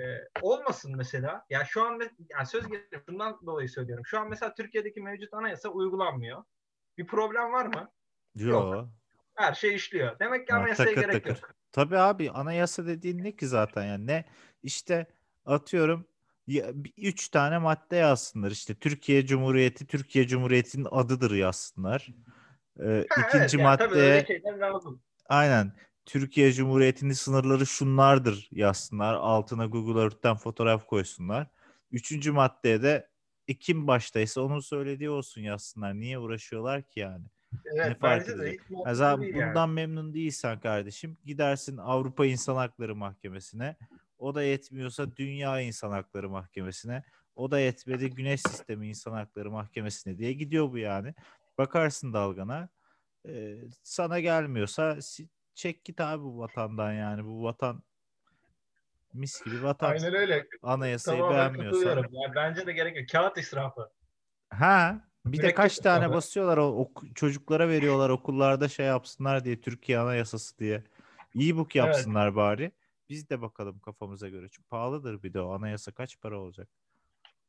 [0.00, 0.04] e,
[0.42, 1.44] olmasın mesela.
[1.50, 2.00] Ya şu an
[2.30, 4.06] yani söz gelimi şundan dolayı söylüyorum.
[4.06, 6.44] Şu an mesela Türkiye'deki mevcut anayasa uygulanmıyor.
[6.98, 7.90] Bir problem var mı?
[8.34, 8.86] Yo.
[9.34, 10.18] Her şey işliyor.
[10.18, 11.42] Demek ki Ha, anayasaya takır gerek takır.
[11.42, 11.54] yok.
[11.72, 14.24] Tabii abi anayasa dediğin ne ki zaten yani ne
[14.62, 15.06] işte
[15.44, 16.08] atıyorum
[16.96, 22.08] üç tane madde yazsınlar işte Türkiye Cumhuriyeti Türkiye Cumhuriyeti'nin adıdır yazsınlar.
[22.80, 24.26] Ee, Ha, ikinci evet, maddeye
[25.28, 25.72] aynen
[26.06, 31.46] Türkiye Cumhuriyeti'nin sınırları şunlardır yazsınlar altına Google Earth'ten fotoğraf koysunlar.
[31.90, 33.08] Üçüncü maddeye de
[33.48, 35.94] e, kim baştaysa onun söylediği olsun yazsınlar.
[35.94, 37.24] Niye uğraşıyorlar ki yani?
[37.64, 38.60] Evet, fark bence de edecek?
[38.86, 39.48] Mesela değil yani.
[39.48, 43.76] bundan memnun değilsen kardeşim gidersin Avrupa İnsan Hakları Mahkemesi'ne.
[44.18, 47.02] O da yetmiyorsa Dünya İnsan Hakları Mahkemesi'ne.
[47.36, 51.14] O da yetmedi Güneş Sistemi İnsan Hakları Mahkemesi'ne diye gidiyor bu yani.
[51.58, 52.68] Bakarsın dalgana.
[53.28, 54.98] Ee, sana gelmiyorsa
[55.54, 57.24] çek git abi bu vatandan yani.
[57.24, 57.82] Bu vatan
[59.14, 59.90] mis gibi vatan.
[59.90, 60.46] Aynen öyle.
[60.62, 61.80] Anayasayı Tamamen beğenmiyorsan.
[61.82, 62.14] katılıyorum.
[62.14, 63.08] Yani bence de gerek yok.
[63.12, 63.90] Kağıt israfı.
[64.50, 66.14] Ha, bir de kaç tane abi.
[66.14, 70.84] basıyorlar o ok- çocuklara veriyorlar okullarda şey yapsınlar diye Türkiye Anayasası diye.
[71.36, 71.86] E-book Evet.
[71.86, 72.72] yapsınlar bari.
[73.08, 74.48] Biz de bakalım kafamıza göre.
[74.48, 76.68] Çünkü pahalıdır bir de o anayasa kaç para olacak?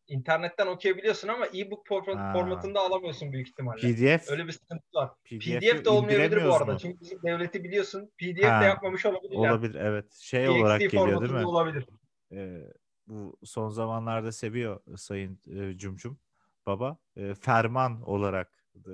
[0.08, 3.82] İnternetten okuyabiliyorsun ama e-book for- formatında alamıyorsun büyük ihtimalle.
[3.82, 5.10] PDF Öyle bir sıkıntı var.
[5.26, 6.72] PDF'i PDF de olmayabilir bu arada.
[6.74, 6.80] mu?
[6.80, 8.12] Çünkü bizim devleti biliyorsun.
[8.18, 9.34] PDF Ha, de yapmamış olabilir.
[9.36, 9.52] yani.
[9.52, 10.14] olabilir evet.
[10.14, 11.46] Şey TXT olarak geliyor değil mi?
[11.46, 11.86] olabilir.
[12.32, 12.62] Ee,
[13.08, 16.18] bu son zamanlarda seviyor Sayın e, Cumcum
[16.66, 16.98] Baba.
[17.16, 18.92] E, ferman olarak e,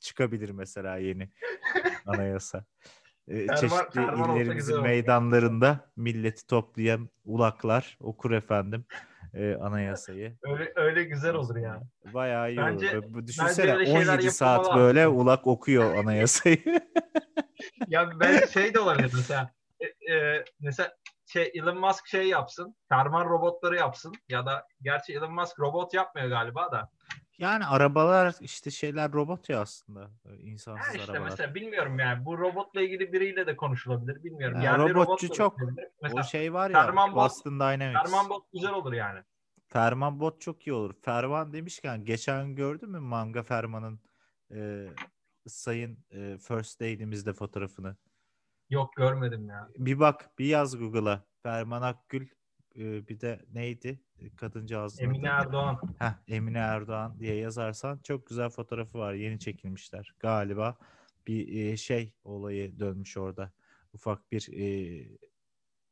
[0.00, 1.28] çıkabilir mesela yeni
[2.06, 2.64] anayasa.
[3.28, 8.84] E, Ferman- çeşitli ferman illerimizin meydanlarında milleti toplayan ulaklar okur efendim
[9.36, 10.36] e, anayasayı.
[10.42, 11.82] Öyle öyle güzel olur yani.
[12.14, 13.26] Bayağı iyi Bence- olur.
[13.26, 16.58] Düşünsene öyle şeyler 17 saat yapılmalı böyle ulak okuyor anayasayı.
[17.88, 19.50] Ya ben şey de olabilir mesela.
[19.80, 20.92] E, e, mesela
[21.26, 22.76] şey Elon Musk şey yapsın.
[22.88, 24.14] Ferman robotları yapsın.
[24.28, 26.90] Ya da gerçi Elon Musk robot yapmıyor galiba da.
[27.38, 30.10] Yani arabalar işte şeyler robot ya aslında.
[30.24, 31.30] e, insansız Ha işte arabalar.
[31.30, 32.24] mesela bilmiyorum yani.
[32.24, 34.24] Bu robotla ilgili biriyle de konuşulabilir.
[34.24, 34.56] Bilmiyorum.
[34.58, 35.58] Ha, Yerli robotçu robot çok.
[35.62, 35.86] üretilebilir.
[35.86, 38.02] O Mesela şey var ya Ferman bot- Boston Dynamics.
[38.02, 39.20] Ferman bot güzel olur yani.
[39.68, 40.94] Ferman bot çok iyi olur.
[41.02, 44.00] Ferman demişken geçen gördün mü Manga Ferman'ın
[44.54, 44.88] e,
[45.46, 47.96] sayın e, First Lady'mizde fotoğrafını?
[48.70, 49.68] Yok görmedim ya.
[49.78, 51.24] Bir bak bir yaz Google'a.
[51.42, 52.28] Ferman Akgül
[52.76, 54.00] e, bir de neydi?
[54.36, 55.46] Kadıncağızın Emine adı.
[55.46, 55.80] Erdoğan.
[55.98, 59.14] Heh, Emine Erdoğan diye yazarsan çok güzel fotoğrafı var.
[59.14, 60.14] Yeni çekilmişler.
[60.20, 60.76] Galiba
[61.26, 63.52] bir e, şey olayı dönmüş orada.
[63.92, 65.08] Ufak bir e,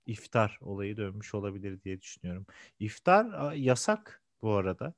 [0.07, 2.47] iftar olayı dönmüş olabilir diye düşünüyorum.
[2.79, 4.95] İftar yasak bu arada.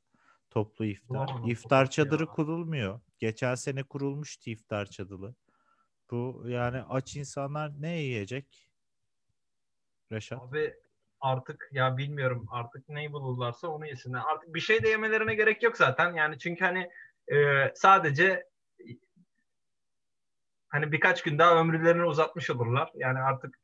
[0.50, 1.08] Toplu iftar.
[1.08, 2.28] Bulamadım İftar çadırı ya.
[2.28, 3.00] kurulmuyor.
[3.18, 5.34] Geçen sene kurulmuştu iftar çadırı.
[6.10, 8.70] Bu yani aç insanlar ne yiyecek?
[10.12, 10.42] Reşat.
[10.42, 10.74] Abi
[11.20, 14.20] artık ya bilmiyorum artık neyi bulurlarsa onu yesinler.
[14.32, 16.14] Artık bir şey de yemelerine gerek yok zaten.
[16.14, 16.90] Yani çünkü hani
[17.32, 18.44] e, sadece
[20.68, 22.90] hani birkaç gün daha ömürlerini uzatmış olurlar.
[22.94, 23.58] Yani artık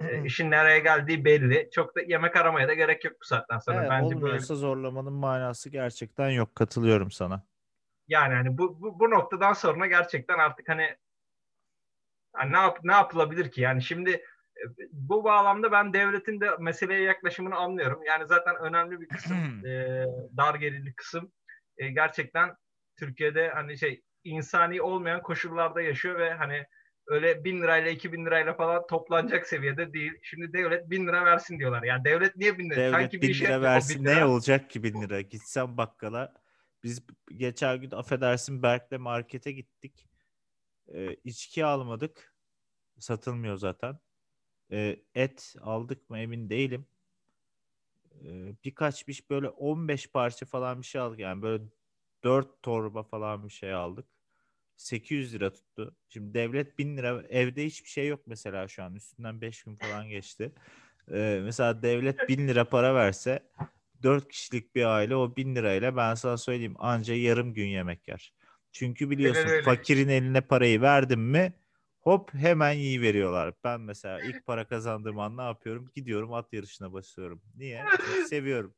[0.00, 1.70] e, işin nereye geldiği belli.
[1.72, 3.80] Çok da yemek aramaya da gerek yok bu saatten sonra.
[3.80, 6.54] Evet, Bence böyle olmuyorsa zorlamanın manası gerçekten yok.
[6.54, 7.42] Katılıyorum sana.
[8.08, 10.96] yani hani bu, bu bu noktadan sonra gerçekten artık hani,
[12.32, 13.60] hani ne yap, ne yapılabilir ki?
[13.60, 14.24] Yani şimdi
[14.92, 18.02] bu bağlamda ben devletin de meseleye yaklaşımını anlıyorum.
[18.06, 19.36] Yani zaten önemli bir kısım
[19.66, 20.04] e,
[20.36, 21.32] dar gelirli kısım
[21.78, 22.56] e, gerçekten
[22.96, 26.66] Türkiye'de hani şey insani olmayan koşullarda yaşıyor ve hani
[27.06, 30.12] öyle bin lirayla iki bin lirayla falan toplanacak seviyede değil.
[30.22, 31.82] Şimdi devlet bin lira versin diyorlar.
[31.82, 32.76] Yani devlet niye bin lira?
[32.76, 34.28] Devlet Sanki bir bin şey lira yapacak o versin bin ne lira.
[34.28, 35.20] olacak ki bin lira?
[35.20, 36.34] Gitsem bakkala.
[36.82, 37.02] Biz
[37.36, 40.08] geçen gün affedersin Berk'le markete gittik.
[40.94, 42.34] Ee, içki almadık.
[42.98, 43.98] Satılmıyor zaten.
[44.74, 46.86] Ee, et aldık mı emin değilim.
[48.24, 51.18] Ee, birkaç bir böyle 15 parça falan bir şey aldık.
[51.18, 51.64] Yani böyle
[52.24, 54.06] 4 torba falan bir şey aldık.
[54.76, 55.96] 800 lira tuttu.
[56.08, 58.94] Şimdi devlet 1000 lira evde hiçbir şey yok mesela şu an.
[58.94, 60.52] Üstünden 5 gün falan geçti.
[61.12, 63.50] Ee, mesela devlet 1000 lira para verse
[64.02, 68.32] 4 kişilik bir aile o 1000 lirayla ben sana söyleyeyim anca yarım gün yemek yer.
[68.72, 69.62] Çünkü biliyorsun öyle.
[69.62, 71.52] fakirin eline parayı verdim mi
[72.04, 73.54] hop hemen iyi veriyorlar.
[73.64, 75.90] Ben mesela ilk para kazandığım an ne yapıyorum?
[75.94, 77.42] Gidiyorum at yarışına başlıyorum.
[77.56, 77.84] Niye?
[77.90, 78.74] Çünkü seviyorum.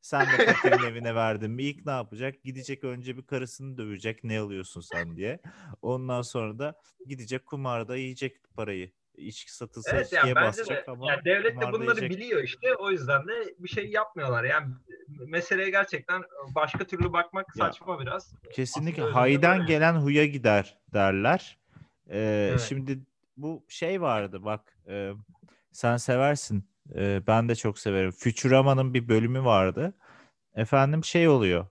[0.00, 2.44] Sen de fakirin evine verdin mi ilk ne yapacak?
[2.44, 5.40] Gidecek önce bir karısını dövecek ne alıyorsun sen diye.
[5.82, 6.74] Ondan sonra da
[7.06, 8.92] gidecek kumarda yiyecek parayı.
[9.16, 12.10] içki satılsa Evet yani basacak de ama yani devlet de bunları kumarlayacak.
[12.10, 14.44] biliyor işte o yüzden de bir şey yapmıyorlar.
[14.44, 14.66] Yani
[15.08, 16.22] meseleye gerçekten
[16.54, 18.34] başka türlü bakmak Ya, saçma biraz.
[18.52, 21.58] Kesinlikle Aslında haydan gelen huya gider derler.
[22.10, 22.60] Ee, Evet.
[22.60, 22.98] Şimdi
[23.36, 25.12] bu şey vardı bak e,
[25.72, 26.64] sen seversin
[26.94, 28.10] E, ben de çok severim.
[28.10, 29.94] Futurama'nın bir bölümü vardı.
[30.54, 31.66] Efendim şey oluyor.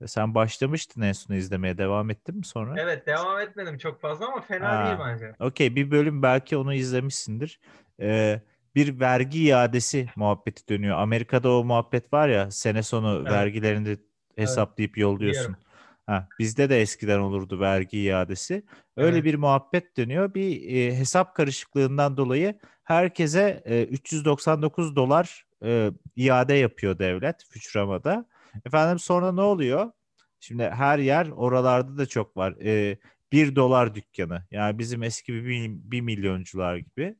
[0.00, 2.74] E, Sen başlamıştın en son izlemeye devam ettin mi sonra?
[2.80, 4.86] Evet devam etmedim çok fazla ama fena Ha.
[4.86, 5.34] değil bence.
[5.40, 7.60] Okey bir bölüm belki onu izlemişsindir.
[8.00, 8.40] Ee,
[8.74, 10.98] bir vergi iadesi muhabbeti dönüyor.
[10.98, 13.30] Amerika'da o muhabbet var ya sene sonu Evet.
[13.30, 13.96] vergilerini
[14.36, 15.42] hesaplayıp yolluyorsun.
[15.42, 15.67] Biliyorum.
[16.08, 18.62] Ha, bizde de eskiden olurdu vergi iadesi.
[18.96, 19.24] Öyle Evet.
[19.24, 20.34] bir muhabbet dönüyor.
[20.34, 28.28] Bir e, hesap karışıklığından dolayı herkese e, 399 dolar e, iade yapıyor devlet Futurama'da.
[28.66, 29.92] Efendim sonra ne oluyor?
[30.40, 32.52] Şimdi her yer oralarda da çok var.
[32.64, 32.98] E,
[33.32, 34.46] 1 dolar dükkanı.
[34.50, 37.16] Yani bizim eski bir, bir milyoncular gibi.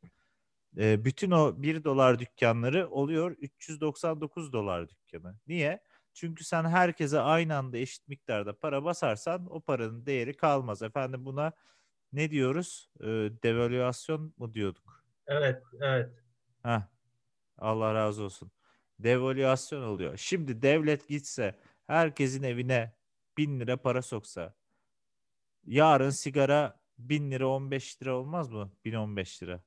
[0.79, 5.35] E, bütün o 1 dolar dükkanları oluyor 399 dolar dükkanı.
[5.47, 5.81] Niye?
[6.15, 10.83] Çünkü sen herkese aynı anda eşit miktarda para basarsan o paranın değeri kalmaz.
[10.83, 11.53] Efendim buna
[12.13, 12.91] ne diyoruz?
[13.01, 13.07] E,
[13.43, 15.05] devalüasyon mu diyorduk?
[15.27, 16.11] Evet evet.
[16.63, 16.81] Heh,
[17.59, 18.51] Allah razı olsun.
[18.99, 20.17] Devalüasyon oluyor.
[20.17, 22.95] Şimdi devlet gitse herkesin evine
[23.39, 24.55] bin lira para soksa
[25.65, 28.73] yarın sigara bin lira 15 lira olmaz mı?
[28.85, 29.61] 1015 lira.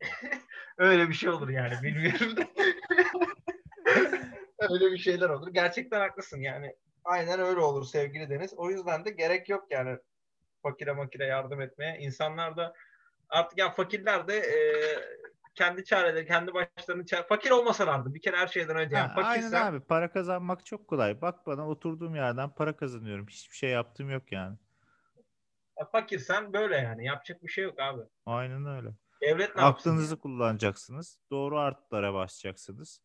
[0.78, 2.48] Öyle bir şey olur yani bilmiyorum da.
[4.70, 5.48] öyle bir şeyler olur.
[5.52, 6.76] Gerçekten haklısın yani.
[7.04, 8.54] Aynen öyle olur sevgili Deniz.
[8.56, 9.98] O yüzden de gerek yok yani
[10.62, 11.98] fakire makire yardım etmeye.
[11.98, 12.74] İnsanlar da
[13.28, 14.58] artık ya fakirler de e,
[15.54, 17.26] kendi çareleri, kendi başlarını çare...
[17.26, 18.96] fakir olmasalardı bir kere her şeyden önce.
[18.96, 21.20] Yani Ha, aynen fakirsen abi para kazanmak çok kolay.
[21.20, 23.26] Bak bana oturduğum yerden para kazanıyorum.
[23.26, 24.56] Hiçbir şey yaptığım yok yani.
[25.78, 27.06] ya fakirsen böyle yani.
[27.06, 28.02] Yapacak bir şey yok abi.
[28.26, 28.88] Aynen öyle.
[29.22, 29.62] Devlet ne?
[29.62, 31.18] Aklınızı kullanacaksınız.
[31.30, 33.00] Doğru artlara basacaksınız.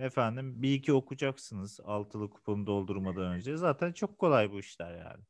[0.00, 3.56] Efendim bir iki okuyacaksınız altılı kuponu doldurmadan önce.
[3.56, 5.24] Zaten çok kolay bu işler yani.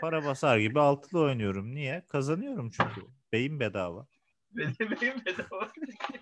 [0.00, 1.74] Para basar gibi altılı oynuyorum.
[1.74, 2.06] Niye?
[2.08, 3.00] Kazanıyorum çünkü.
[3.32, 4.06] Beyin bedava.
[4.50, 5.72] Benim bedava.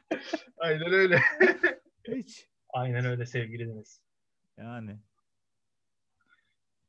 [0.58, 1.20] Aynen öyle.
[2.08, 2.48] Hiç.
[2.68, 4.02] Aynen öyle sevgili Deniz.
[4.56, 4.98] Yani.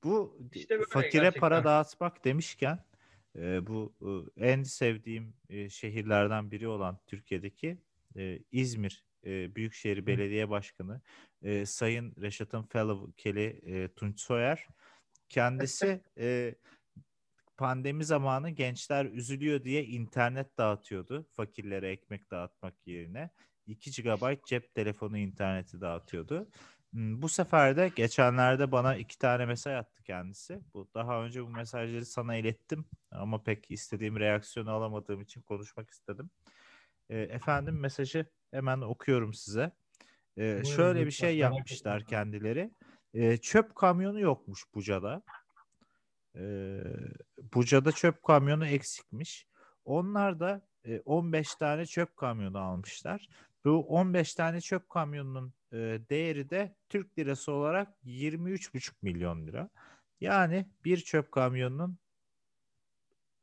[0.04, 1.40] Bu İşte fakire gerçekten.
[1.40, 2.86] para dağıtmak demişken
[3.36, 3.96] e, bu
[4.38, 7.78] e, en sevdiğim e, şehirlerden biri olan Türkiye'deki
[8.16, 11.02] e, İzmir e, Büyükşehir Belediye Başkanı
[11.42, 14.68] e, Sayın Reşat'ın Fellowkeli e, Tunç Soyer
[15.30, 16.56] kendisi e,
[17.58, 23.30] pandemi zamanı gençler üzülüyor diye internet dağıtıyordu fakirlere ekmek dağıtmak yerine
[23.68, 26.50] 2 GB cep telefonu interneti dağıtıyordu.
[26.92, 30.60] Hmm, Bu sefer de geçenlerde bana iki tane mesaj attı kendisi.
[30.74, 36.30] Bu daha önce bu mesajları sana ilettim ama pek istediğim reaksiyonu alamadığım için konuşmak istedim.
[37.10, 39.72] E, efendim mesajı hemen okuyorum size.
[40.38, 42.72] E, Buyurun şöyle bir şey yapmışlar kendileri.
[43.14, 45.24] E, çöp kamyonu yokmuş Buca'da.
[46.36, 46.44] E,
[47.54, 49.48] Buca'da çöp kamyonu eksikmiş.
[49.86, 53.30] Onlar da e, 15 tane çöp kamyonu almışlar.
[53.66, 55.78] Bu 15 tane çöp kamyonunun e,
[56.10, 59.70] değeri de Türk lirası olarak 23,5 milyon lira.
[60.22, 61.98] Yani bir çöp kamyonunun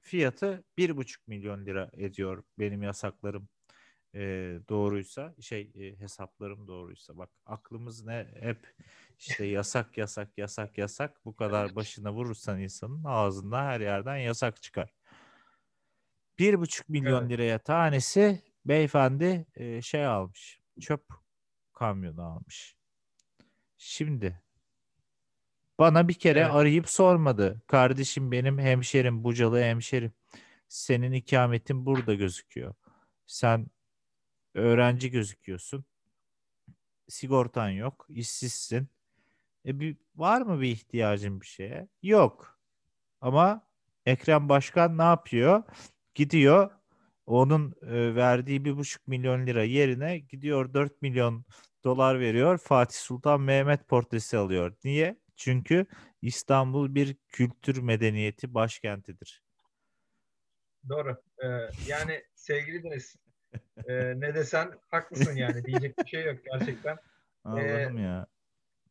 [0.00, 3.48] fiyatı 1,5 milyon lira ediyor benim yasaklarım
[4.14, 4.20] e,
[4.68, 8.74] doğruysa şey e, hesaplarım doğruysa bak aklımız ne hep
[9.18, 14.94] işte yasak yasak yasak yasak bu kadar başına vurursan insanın ağzından her yerden yasak çıkar.
[16.38, 17.30] Bir buçuk milyon Evet.
[17.30, 21.04] liraya tanesi beyefendi e, şey almış çöp
[21.72, 22.76] kamyonu almış.
[23.78, 24.42] Şimdi
[25.78, 26.54] bana bir kere Evet.
[26.54, 27.62] arayıp sormadı.
[27.66, 30.12] Kardeşim benim hemşerim Bucalı hemşerim.
[30.68, 32.74] Senin ikametin burada gözüküyor.
[33.26, 33.66] Sen
[34.54, 35.84] öğrenci gözüküyorsun.
[37.08, 38.88] Sigortan yok, işsizsin.
[39.66, 41.88] E bir, var mı bir ihtiyacın bir şeye?
[42.02, 42.58] Yok.
[43.20, 43.68] Ama
[44.06, 45.62] Ekrem Başkan ne yapıyor?
[46.14, 46.70] Gidiyor
[47.28, 51.44] onun e, verdiği bir buçuk milyon lira yerine gidiyor 4 milyon
[51.84, 52.58] dolar veriyor.
[52.58, 54.76] Fatih Sultan Mehmet portresi alıyor.
[54.84, 55.18] Niye?
[55.36, 55.86] Çünkü
[56.22, 59.42] İstanbul bir kültür medeniyeti başkentidir.
[60.88, 61.22] Doğru.
[61.44, 61.46] Ee,
[61.86, 63.16] yani sevgili Deniz
[63.88, 66.96] e, ne desen haklısın yani diyecek bir şey yok gerçekten.
[67.44, 68.26] Anladım ya.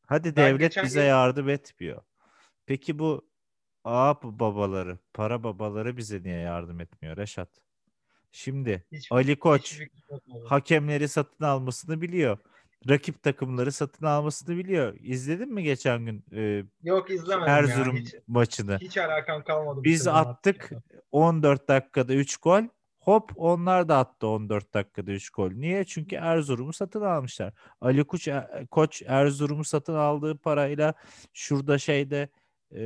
[0.05, 2.01] Hadi devlet bize gün- yardım etmiyor.
[2.65, 3.29] Peki bu
[3.83, 7.49] ağa babaları, para babaları bize niye yardım etmiyor Reşat?
[8.31, 9.81] Şimdi Hiç, Ali Koç
[10.45, 12.37] hakemleri satın almasını biliyor.
[12.89, 14.97] Rakip takımları satın almasını biliyor.
[14.99, 18.01] İzledin mi geçen gün e, Yok izlemedim Erzurum ya.
[18.01, 18.77] Hiç, maçını?
[18.81, 19.83] hiç alakam kalmadı.
[19.83, 20.81] Biz attık ya.
[21.11, 22.63] 14 dakikada 3 gol.
[23.07, 25.51] Hop onlar da attı 14 dakikada 3 gol.
[25.51, 25.83] Niye?
[25.83, 27.53] Çünkü Erzurum'u satın almışlar.
[27.81, 30.93] Ali Koç, e, Koç Erzurum'u satın aldığı parayla
[31.33, 32.29] şurada şeyde
[32.75, 32.81] e,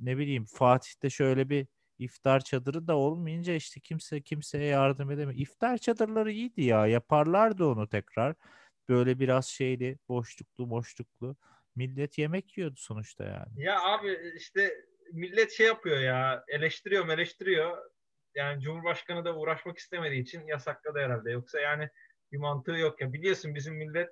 [0.00, 1.66] ne bileyim Fatih'te şöyle bir
[1.98, 5.40] iftar çadırı da olmayınca işte kimse kimseye yardım edemiyor.
[5.40, 6.86] İftar çadırları iyiydi ya.
[6.86, 8.34] Yaparlardı onu tekrar.
[8.88, 11.36] Böyle biraz şeyli, boşluklu, boşluklu.
[11.76, 13.64] Millet yemek yiyordu sonuçta yani.
[13.64, 14.74] Ya abi işte
[15.12, 17.91] millet şey yapıyor ya eleştiriyor eleştiriyor.
[18.34, 21.30] Yani Cumhurbaşkanı da uğraşmak istemediği için yasakladı herhalde.
[21.30, 21.88] Yoksa yani
[22.32, 23.12] bir mantığı yok ya.
[23.12, 24.10] Biliyorsun bizim millet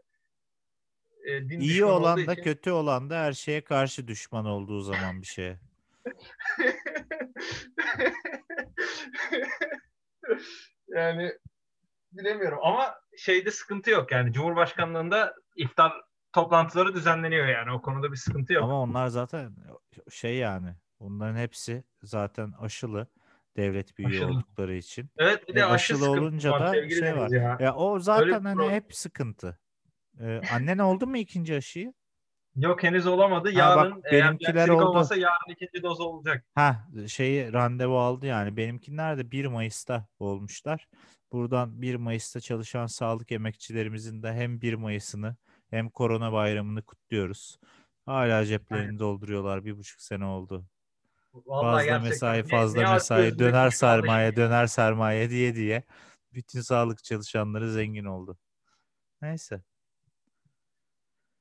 [1.25, 2.43] e, din İyi olan da için...
[2.43, 5.59] kötü olan da her şeye karşı düşman olduğu zaman bir şeye.
[10.89, 11.33] yani
[12.13, 15.93] bilemiyorum ama şeyde sıkıntı yok yani Cumhurbaşkanlığında iftar
[16.33, 18.65] toplantıları düzenleniyor yani o konuda bir sıkıntı yok.
[18.65, 19.53] Ama onlar zaten
[20.11, 23.07] şey yani onların hepsi zaten aşılı
[23.57, 24.27] devlet büyüğü aşılı.
[24.27, 25.11] oldukları için.
[25.19, 27.31] Evet bir de aşı aşılı olunca da şey var.
[27.31, 27.59] Ya.
[27.61, 28.71] ya o zaten hani pro...
[28.71, 29.59] hep sıkıntı.
[30.21, 31.93] Ee, annen oldu mu ikinci aşıyı?
[32.57, 33.51] Yok henüz olamadı.
[33.53, 34.85] Yarın ha, bak, benimkiler oldu.
[34.85, 36.45] olmasa yarın ikinci doz olacak.
[36.55, 38.57] Ha şeyi randevu aldı yani.
[38.57, 40.89] Benimkiler de 1 Mayıs'ta olmuşlar.
[41.33, 45.37] Buradan 1 Mayıs'ta çalışan sağlık emekçilerimizin de hem 1 Mayıs'ını
[45.71, 47.59] hem korona bayramını kutluyoruz.
[48.07, 48.99] Hala ceplerini Aynen.
[48.99, 49.65] dolduruyorlar.
[49.65, 50.67] Bir buçuk sene oldu.
[51.33, 55.83] Vallahi fazla mesai, fazla ne, mesai, döner sermaye, döner sermaye diye diye
[56.33, 58.39] bütün sağlık çalışanları zengin oldu.
[59.23, 59.63] Neyse.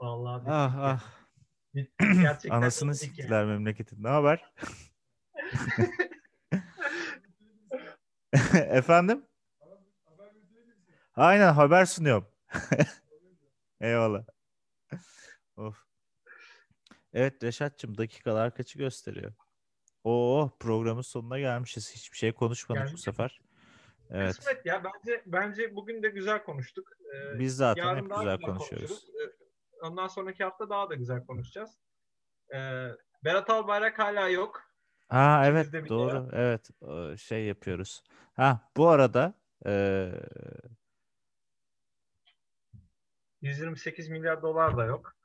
[0.02, 1.00] Vallahi ah ah.
[2.00, 4.04] Gerçekten Anasını siktiler memleketin.
[4.04, 4.54] Ne haber?
[8.54, 9.26] Efendim?
[11.16, 12.28] Aynen haber sunuyorum.
[13.82, 14.26] Eyvallah.
[15.58, 15.86] of.
[17.14, 19.34] Evet Reşat'cığım dakikalar kaçı gösteriyor?
[20.04, 21.92] Oo programın sonuna gelmişiz.
[21.96, 22.94] Hiçbir şey konuşmadık Gelmiş.
[22.94, 23.42] bu sefer.
[24.10, 24.36] Evet.
[24.36, 26.90] Kısmet ya bence bence bugün de güzel konuştuk.
[27.16, 29.06] Ee, Biz zaten hep güzel konuşuyoruz.
[29.10, 31.78] Ee, ondan sonraki hafta daha da güzel konuşacağız.
[32.54, 32.88] Ee,
[33.24, 34.64] Berat Albayrak hala yok.
[35.10, 36.30] Ha evet doğru.
[36.34, 36.70] Evet
[37.20, 38.04] şey yapıyoruz.
[38.34, 39.34] Ha bu arada
[39.66, 40.12] e...
[43.42, 45.16] 128 milyar dolar da yok.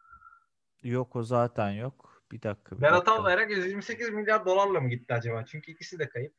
[0.82, 2.13] Yok o zaten yok.
[2.32, 2.76] Bir dakika.
[2.76, 5.44] Bir Berat Albayrak 128 milyar dolarla mı gitti acaba?
[5.44, 6.34] Çünkü ikisi de kayıp.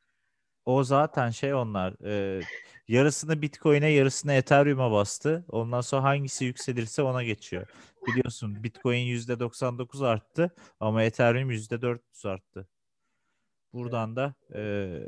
[0.65, 2.05] O zaten şey onlar.
[2.05, 2.41] E,
[2.87, 5.45] yarısını Bitcoin'e yarısını Ethereum'a bastı.
[5.49, 7.67] Ondan sonra hangisi yükselirse ona geçiyor.
[8.07, 12.67] Biliyorsun Bitcoin %99 arttı ama Ethereum %400 arttı.
[13.73, 14.99] Buradan da e,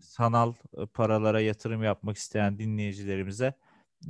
[0.00, 0.52] sanal
[0.94, 3.54] paralara yatırım yapmak isteyen dinleyicilerimize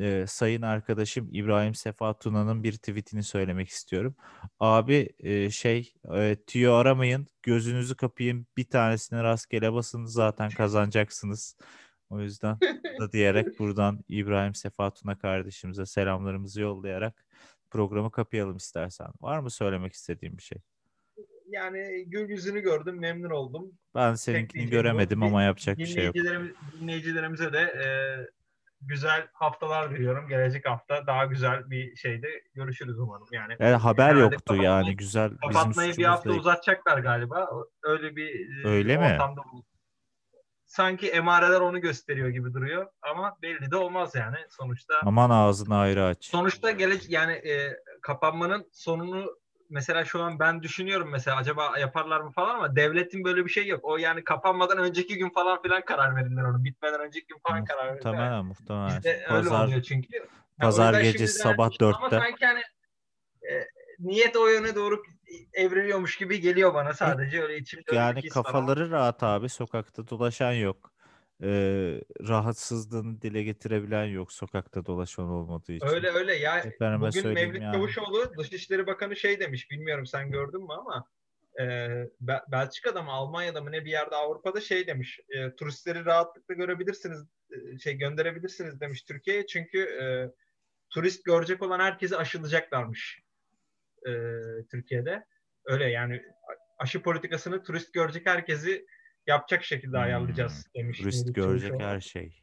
[0.00, 4.16] e, sayın arkadaşım İbrahim Sefa Tuna'nın bir tweetini söylemek istiyorum.
[4.60, 11.56] Abi e, şey e, tüyo aramayın gözünüzü kapayın bir tanesine rastgele basın zaten kazanacaksınız.
[12.10, 12.58] O yüzden
[13.00, 17.24] da diyerek buradan İbrahim Sefa Tuna kardeşimize selamlarımızı yollayarak
[17.70, 19.08] programı kapayalım istersen.
[19.20, 20.58] Var mı söylemek istediğim bir şey?
[21.48, 23.72] Yani gül yüzünü gördüm, memnun oldum.
[23.94, 26.14] Ben seninkini göremedim ama yapacak bir şey yok.
[26.80, 27.86] Dinleyicilerimize de e,
[28.86, 30.28] güzel haftalar diliyorum.
[30.28, 33.26] Gelecek hafta daha güzel bir şeyde görüşürüz umarım.
[33.32, 35.30] Yani evet, haber yoktu yani güzel.
[35.36, 36.40] Kapatmayı bir hafta değil.
[36.40, 37.50] uzatacaklar galiba.
[37.82, 39.18] Öyle bir e, Öyle mi?
[40.64, 44.94] Sanki emareler onu gösteriyor gibi duruyor ama belli de olmaz yani sonuçta.
[45.02, 46.24] Aman ağzını ayrı aç.
[46.24, 49.36] Sonuçta gelecek yani e, kapanmanın sonunu
[49.74, 53.66] mesela şu an ben düşünüyorum mesela acaba yaparlar mı falan ama devletin böyle bir şey
[53.66, 53.80] yok.
[53.82, 56.64] O yani kapanmadan önceki gün falan filan karar verirler onu.
[56.64, 58.12] Bitmeden önceki gün falan karar verirler.
[58.12, 58.96] Muhtemelen muhtemelen.
[58.96, 60.28] İşte pazar, öyle oluyor çünkü.
[60.60, 61.98] Pazar gecesi sabah dörtte.
[61.98, 62.60] Ama sanki hani
[63.50, 63.52] e,
[63.98, 65.02] niyet o yöne doğru
[65.52, 67.94] evriliyormuş gibi geliyor bana sadece öyle içimde.
[67.96, 68.90] Yani kafaları falan.
[68.90, 70.93] rahat abi sokakta dolaşan yok
[71.42, 71.48] e,
[72.28, 75.86] rahatsızlığını dile getirebilen yok sokakta dolaşan olmadığı için.
[75.86, 76.58] Öyle öyle ya.
[76.58, 77.74] Efendime bugün Mevlüt yani.
[77.74, 81.04] Çavuşoğlu Dışişleri Bakanı şey demiş bilmiyorum sen gördün mü ama
[81.60, 81.88] e,
[82.52, 87.78] Belçika'da mı Almanya'da mı ne bir yerde Avrupa'da şey demiş e, turistleri rahatlıkla görebilirsiniz e,
[87.78, 90.04] şey gönderebilirsiniz demiş Türkiye'ye çünkü e,
[90.90, 93.22] turist görecek olan herkesi aşılayacaklarmış
[94.06, 94.12] e,
[94.70, 95.24] Türkiye'de.
[95.64, 96.22] Öyle yani
[96.78, 98.86] aşı politikasını turist görecek herkesi
[99.26, 100.04] yapacak şekilde hmm.
[100.04, 100.98] ayarlayacağız demiş.
[100.98, 102.42] Turist görecek her şey.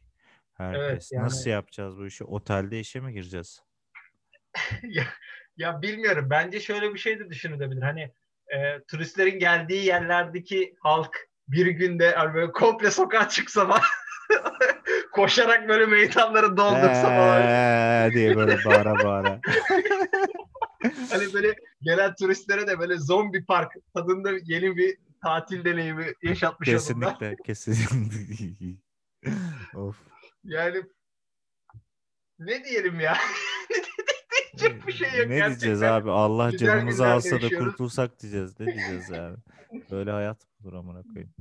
[0.54, 0.82] Herkes.
[0.82, 1.24] Evet, yani...
[1.24, 2.24] Nasıl yapacağız bu işi?
[2.24, 3.62] Otelde işe mi gireceğiz?
[4.82, 5.04] ya,
[5.56, 6.26] ya bilmiyorum.
[6.30, 7.82] Bence şöyle bir şey de düşünülebilir.
[7.82, 8.12] Hani
[8.54, 13.82] e, turistlerin geldiği yerlerdeki halk bir günde hani böyle komple sokağa çıksa falan
[15.12, 18.12] koşarak böyle meydanları doldursa falan.
[18.12, 19.40] diye böyle bağıra bağıra.
[21.10, 27.36] hani böyle gelen turistlere de böyle zombi park tadında yeni bir tatil deneyimi yaşatmış kesinlikle,
[27.44, 28.76] Kesinlikle.
[29.74, 29.96] of.
[30.44, 30.82] Yani
[32.38, 33.16] ne diyelim ya?
[34.58, 35.48] Diyecek bir şey yok ne gerçekten.
[35.50, 36.10] diyeceğiz abi?
[36.10, 37.68] Allah Güzel canımızı günler alsa da yaşıyoruz.
[37.68, 38.60] kurtulsak diyeceğiz.
[38.60, 39.36] Ne diyeceğiz yani?
[39.90, 41.34] Böyle hayat olur amına koyayım?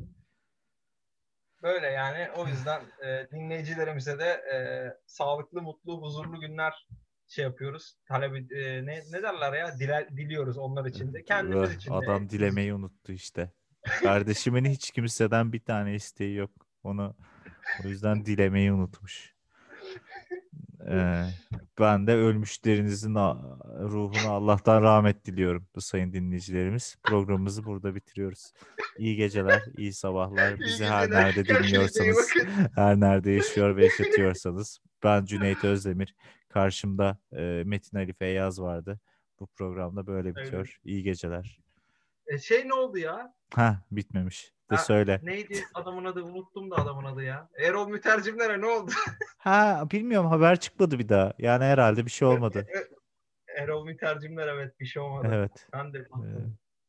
[1.63, 4.57] Böyle yani o yüzden e, dinleyicilerimize de e,
[5.05, 6.87] sağlıklı, mutlu, huzurlu günler
[7.27, 7.95] şey yapıyoruz.
[8.07, 9.79] Talep e, ne ne derler ya?
[9.79, 11.23] Dile, diliyoruz onlar için de.
[11.23, 11.95] Kendimiz için de.
[11.95, 13.51] Adam dilemeyi unuttu işte.
[13.81, 16.51] Kardeşimin hiç kimseden bir tane isteği yok.
[16.83, 17.15] Onu
[17.85, 19.33] o yüzden dilemeyi unutmuş.
[20.89, 21.25] Ee,
[21.79, 23.15] ben de ölmüşlerinizin
[23.89, 26.95] ruhuna Allah'tan rahmet diliyorum bu sayın dinleyicilerimiz.
[27.03, 28.51] Programımızı burada bitiriyoruz.
[28.97, 30.51] İyi geceler, iyi sabahlar.
[30.57, 31.23] İyi Bizi her geceler.
[31.25, 32.33] nerede iyi dinliyorsanız,
[32.75, 34.79] her nerede yaşıyor ve yaşatıyorsanız.
[35.03, 36.15] Ben Cüneyt Özdemir.
[36.49, 38.99] Karşımda e, Metin Ali Feyyaz vardı.
[39.39, 40.45] Bu programda böyle Evet.
[40.45, 40.79] bitiyor.
[40.83, 41.59] İyi geceler.
[42.31, 43.33] E, şey ne oldu ya?
[43.53, 44.53] Ha bitmemiş.
[44.71, 45.19] De Ha, söyle.
[45.23, 46.23] Neydi adamın adı?
[46.23, 47.49] Unuttum da adamın adı ya.
[47.59, 48.91] Erol Mütercimlere ne oldu?
[49.37, 51.33] Ha bilmiyorum haber çıkmadı bir daha.
[51.37, 52.67] Yani herhalde bir şey olmadı.
[53.57, 55.27] Erol Mütercimler evet bir şey olmadı.
[55.31, 55.67] Evet.
[55.73, 56.05] Ben de Ee,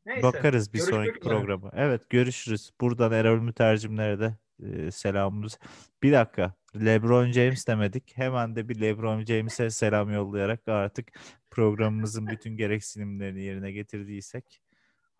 [0.06, 0.22] Neyse.
[0.22, 1.20] Bakarız bir sonraki üzere.
[1.34, 1.70] programa.
[1.74, 2.70] Evet görüşürüz.
[2.80, 5.58] Buradan Erol Mütercimlere de e, selamımız.
[6.02, 6.54] Bir dakika.
[6.84, 8.12] LeBron James demedik.
[8.16, 11.08] Hemen de bir LeBron James'e selam yollayarak artık
[11.50, 14.61] programımızın bütün gereksinimlerini yerine getirdiysek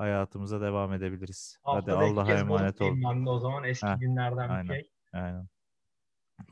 [0.02, 1.58] hayatımıza devam edebiliriz.
[1.62, 2.84] Hadi Haftada iki Allah'a emanet balık ol.
[2.96, 4.68] yiyeyim Ben de o zaman eski Ha, günlerden aynen.
[4.68, 4.90] bir şey.
[5.12, 5.46] Aynen.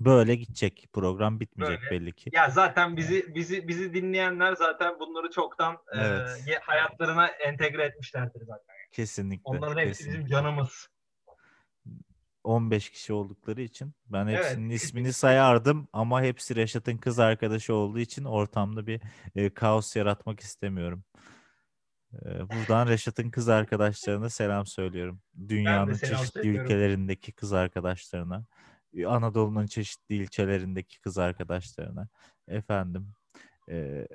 [0.01, 0.89] Böyle gidecek.
[0.93, 1.91] Program bitmeyecek Böyle.
[1.91, 2.31] belli ki.
[2.33, 6.29] Ya zaten bizi bizi bizi dinleyenler zaten bunları çoktan e, Evet.
[6.47, 8.75] ye- hayatlarına entegre etmişlerdir zaten.
[8.93, 9.43] Kesinlikle.
[9.45, 10.19] Onların hepsi kesinlikle.
[10.19, 10.89] bizim canımız.
[12.45, 14.45] 15 kişi oldukları için ben Evet.
[14.45, 19.01] hepsinin ismini sayardım ama hepsi Reşat'ın kız arkadaşı olduğu için ortamda bir
[19.37, 21.05] e, kaos yaratmak istemiyorum.
[22.13, 25.21] Buradan Reşat'ın kız arkadaşlarına selam söylüyorum.
[25.49, 26.65] Dünyanın selam çeşitli söylüyorum.
[26.65, 28.45] ülkelerindeki kız arkadaşlarına,
[29.07, 32.09] Anadolu'nun çeşitli ilçelerindeki kız arkadaşlarına,
[32.49, 33.13] efendim
[33.71, 34.07] e,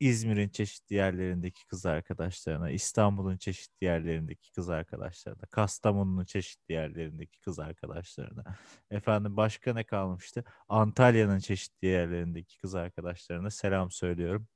[0.00, 8.44] İzmir'in çeşitli yerlerindeki kız arkadaşlarına, İstanbul'un çeşitli yerlerindeki kız arkadaşlarına, Kastamonu'nun çeşitli yerlerindeki kız arkadaşlarına.
[8.90, 10.44] Efendim başka ne kalmıştı?
[10.68, 14.48] Antalya'nın çeşitli yerlerindeki kız arkadaşlarına selam söylüyorum.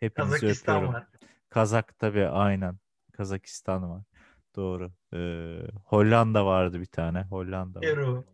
[0.00, 0.92] Hepinizi öpüyorum.
[0.92, 1.06] var.
[1.50, 2.78] Kazak tabii aynen.
[3.12, 4.02] Kazakistan var.
[4.56, 4.92] Doğru.
[5.14, 7.22] Ee, Hollanda vardı bir tane.
[7.22, 7.80] Hollanda.
[7.80, 8.24] Peru.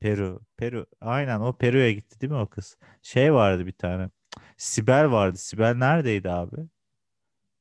[0.00, 0.40] Peru.
[0.56, 0.86] Peru.
[1.00, 2.78] Aynen o Peru'ya gitti değil mi o kız?
[3.02, 4.10] Şey vardı bir tane.
[4.56, 5.36] Sibel vardı.
[5.38, 6.56] Sibel neredeydi abi?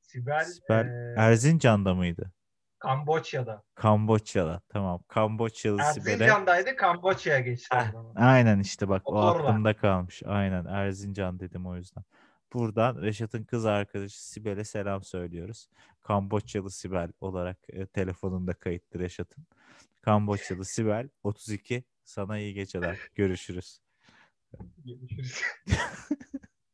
[0.02, 2.32] Sibel, Sibel e, Erzincan'da mıydı?
[2.80, 3.64] Kamboçya'da.
[3.76, 4.62] Kamboçya'da.
[4.70, 5.04] Tamam.
[5.08, 6.14] Kamboçyalı Sibel'e.
[6.14, 7.78] Erzincan'daydı Kamboçya'ya geçti.
[7.78, 8.16] o zaman.
[8.16, 9.48] Aynen işte bak o Motorla.
[9.48, 10.24] aklımda kalmış.
[10.26, 12.04] Aynen Erzincan dedim o yüzden.
[12.54, 15.70] Buradan Reşat'ın kız arkadaşı Sibel'e selam söylüyoruz.
[16.02, 19.48] Kamboçyalı Sibel olarak e, telefonunda kayıtlı Reşat'ın.
[20.02, 22.98] Kamboçyalı Sibel 32 sana iyi geceler.
[23.16, 23.82] Görüşürüz.
[24.86, 25.42] Görüşürüz.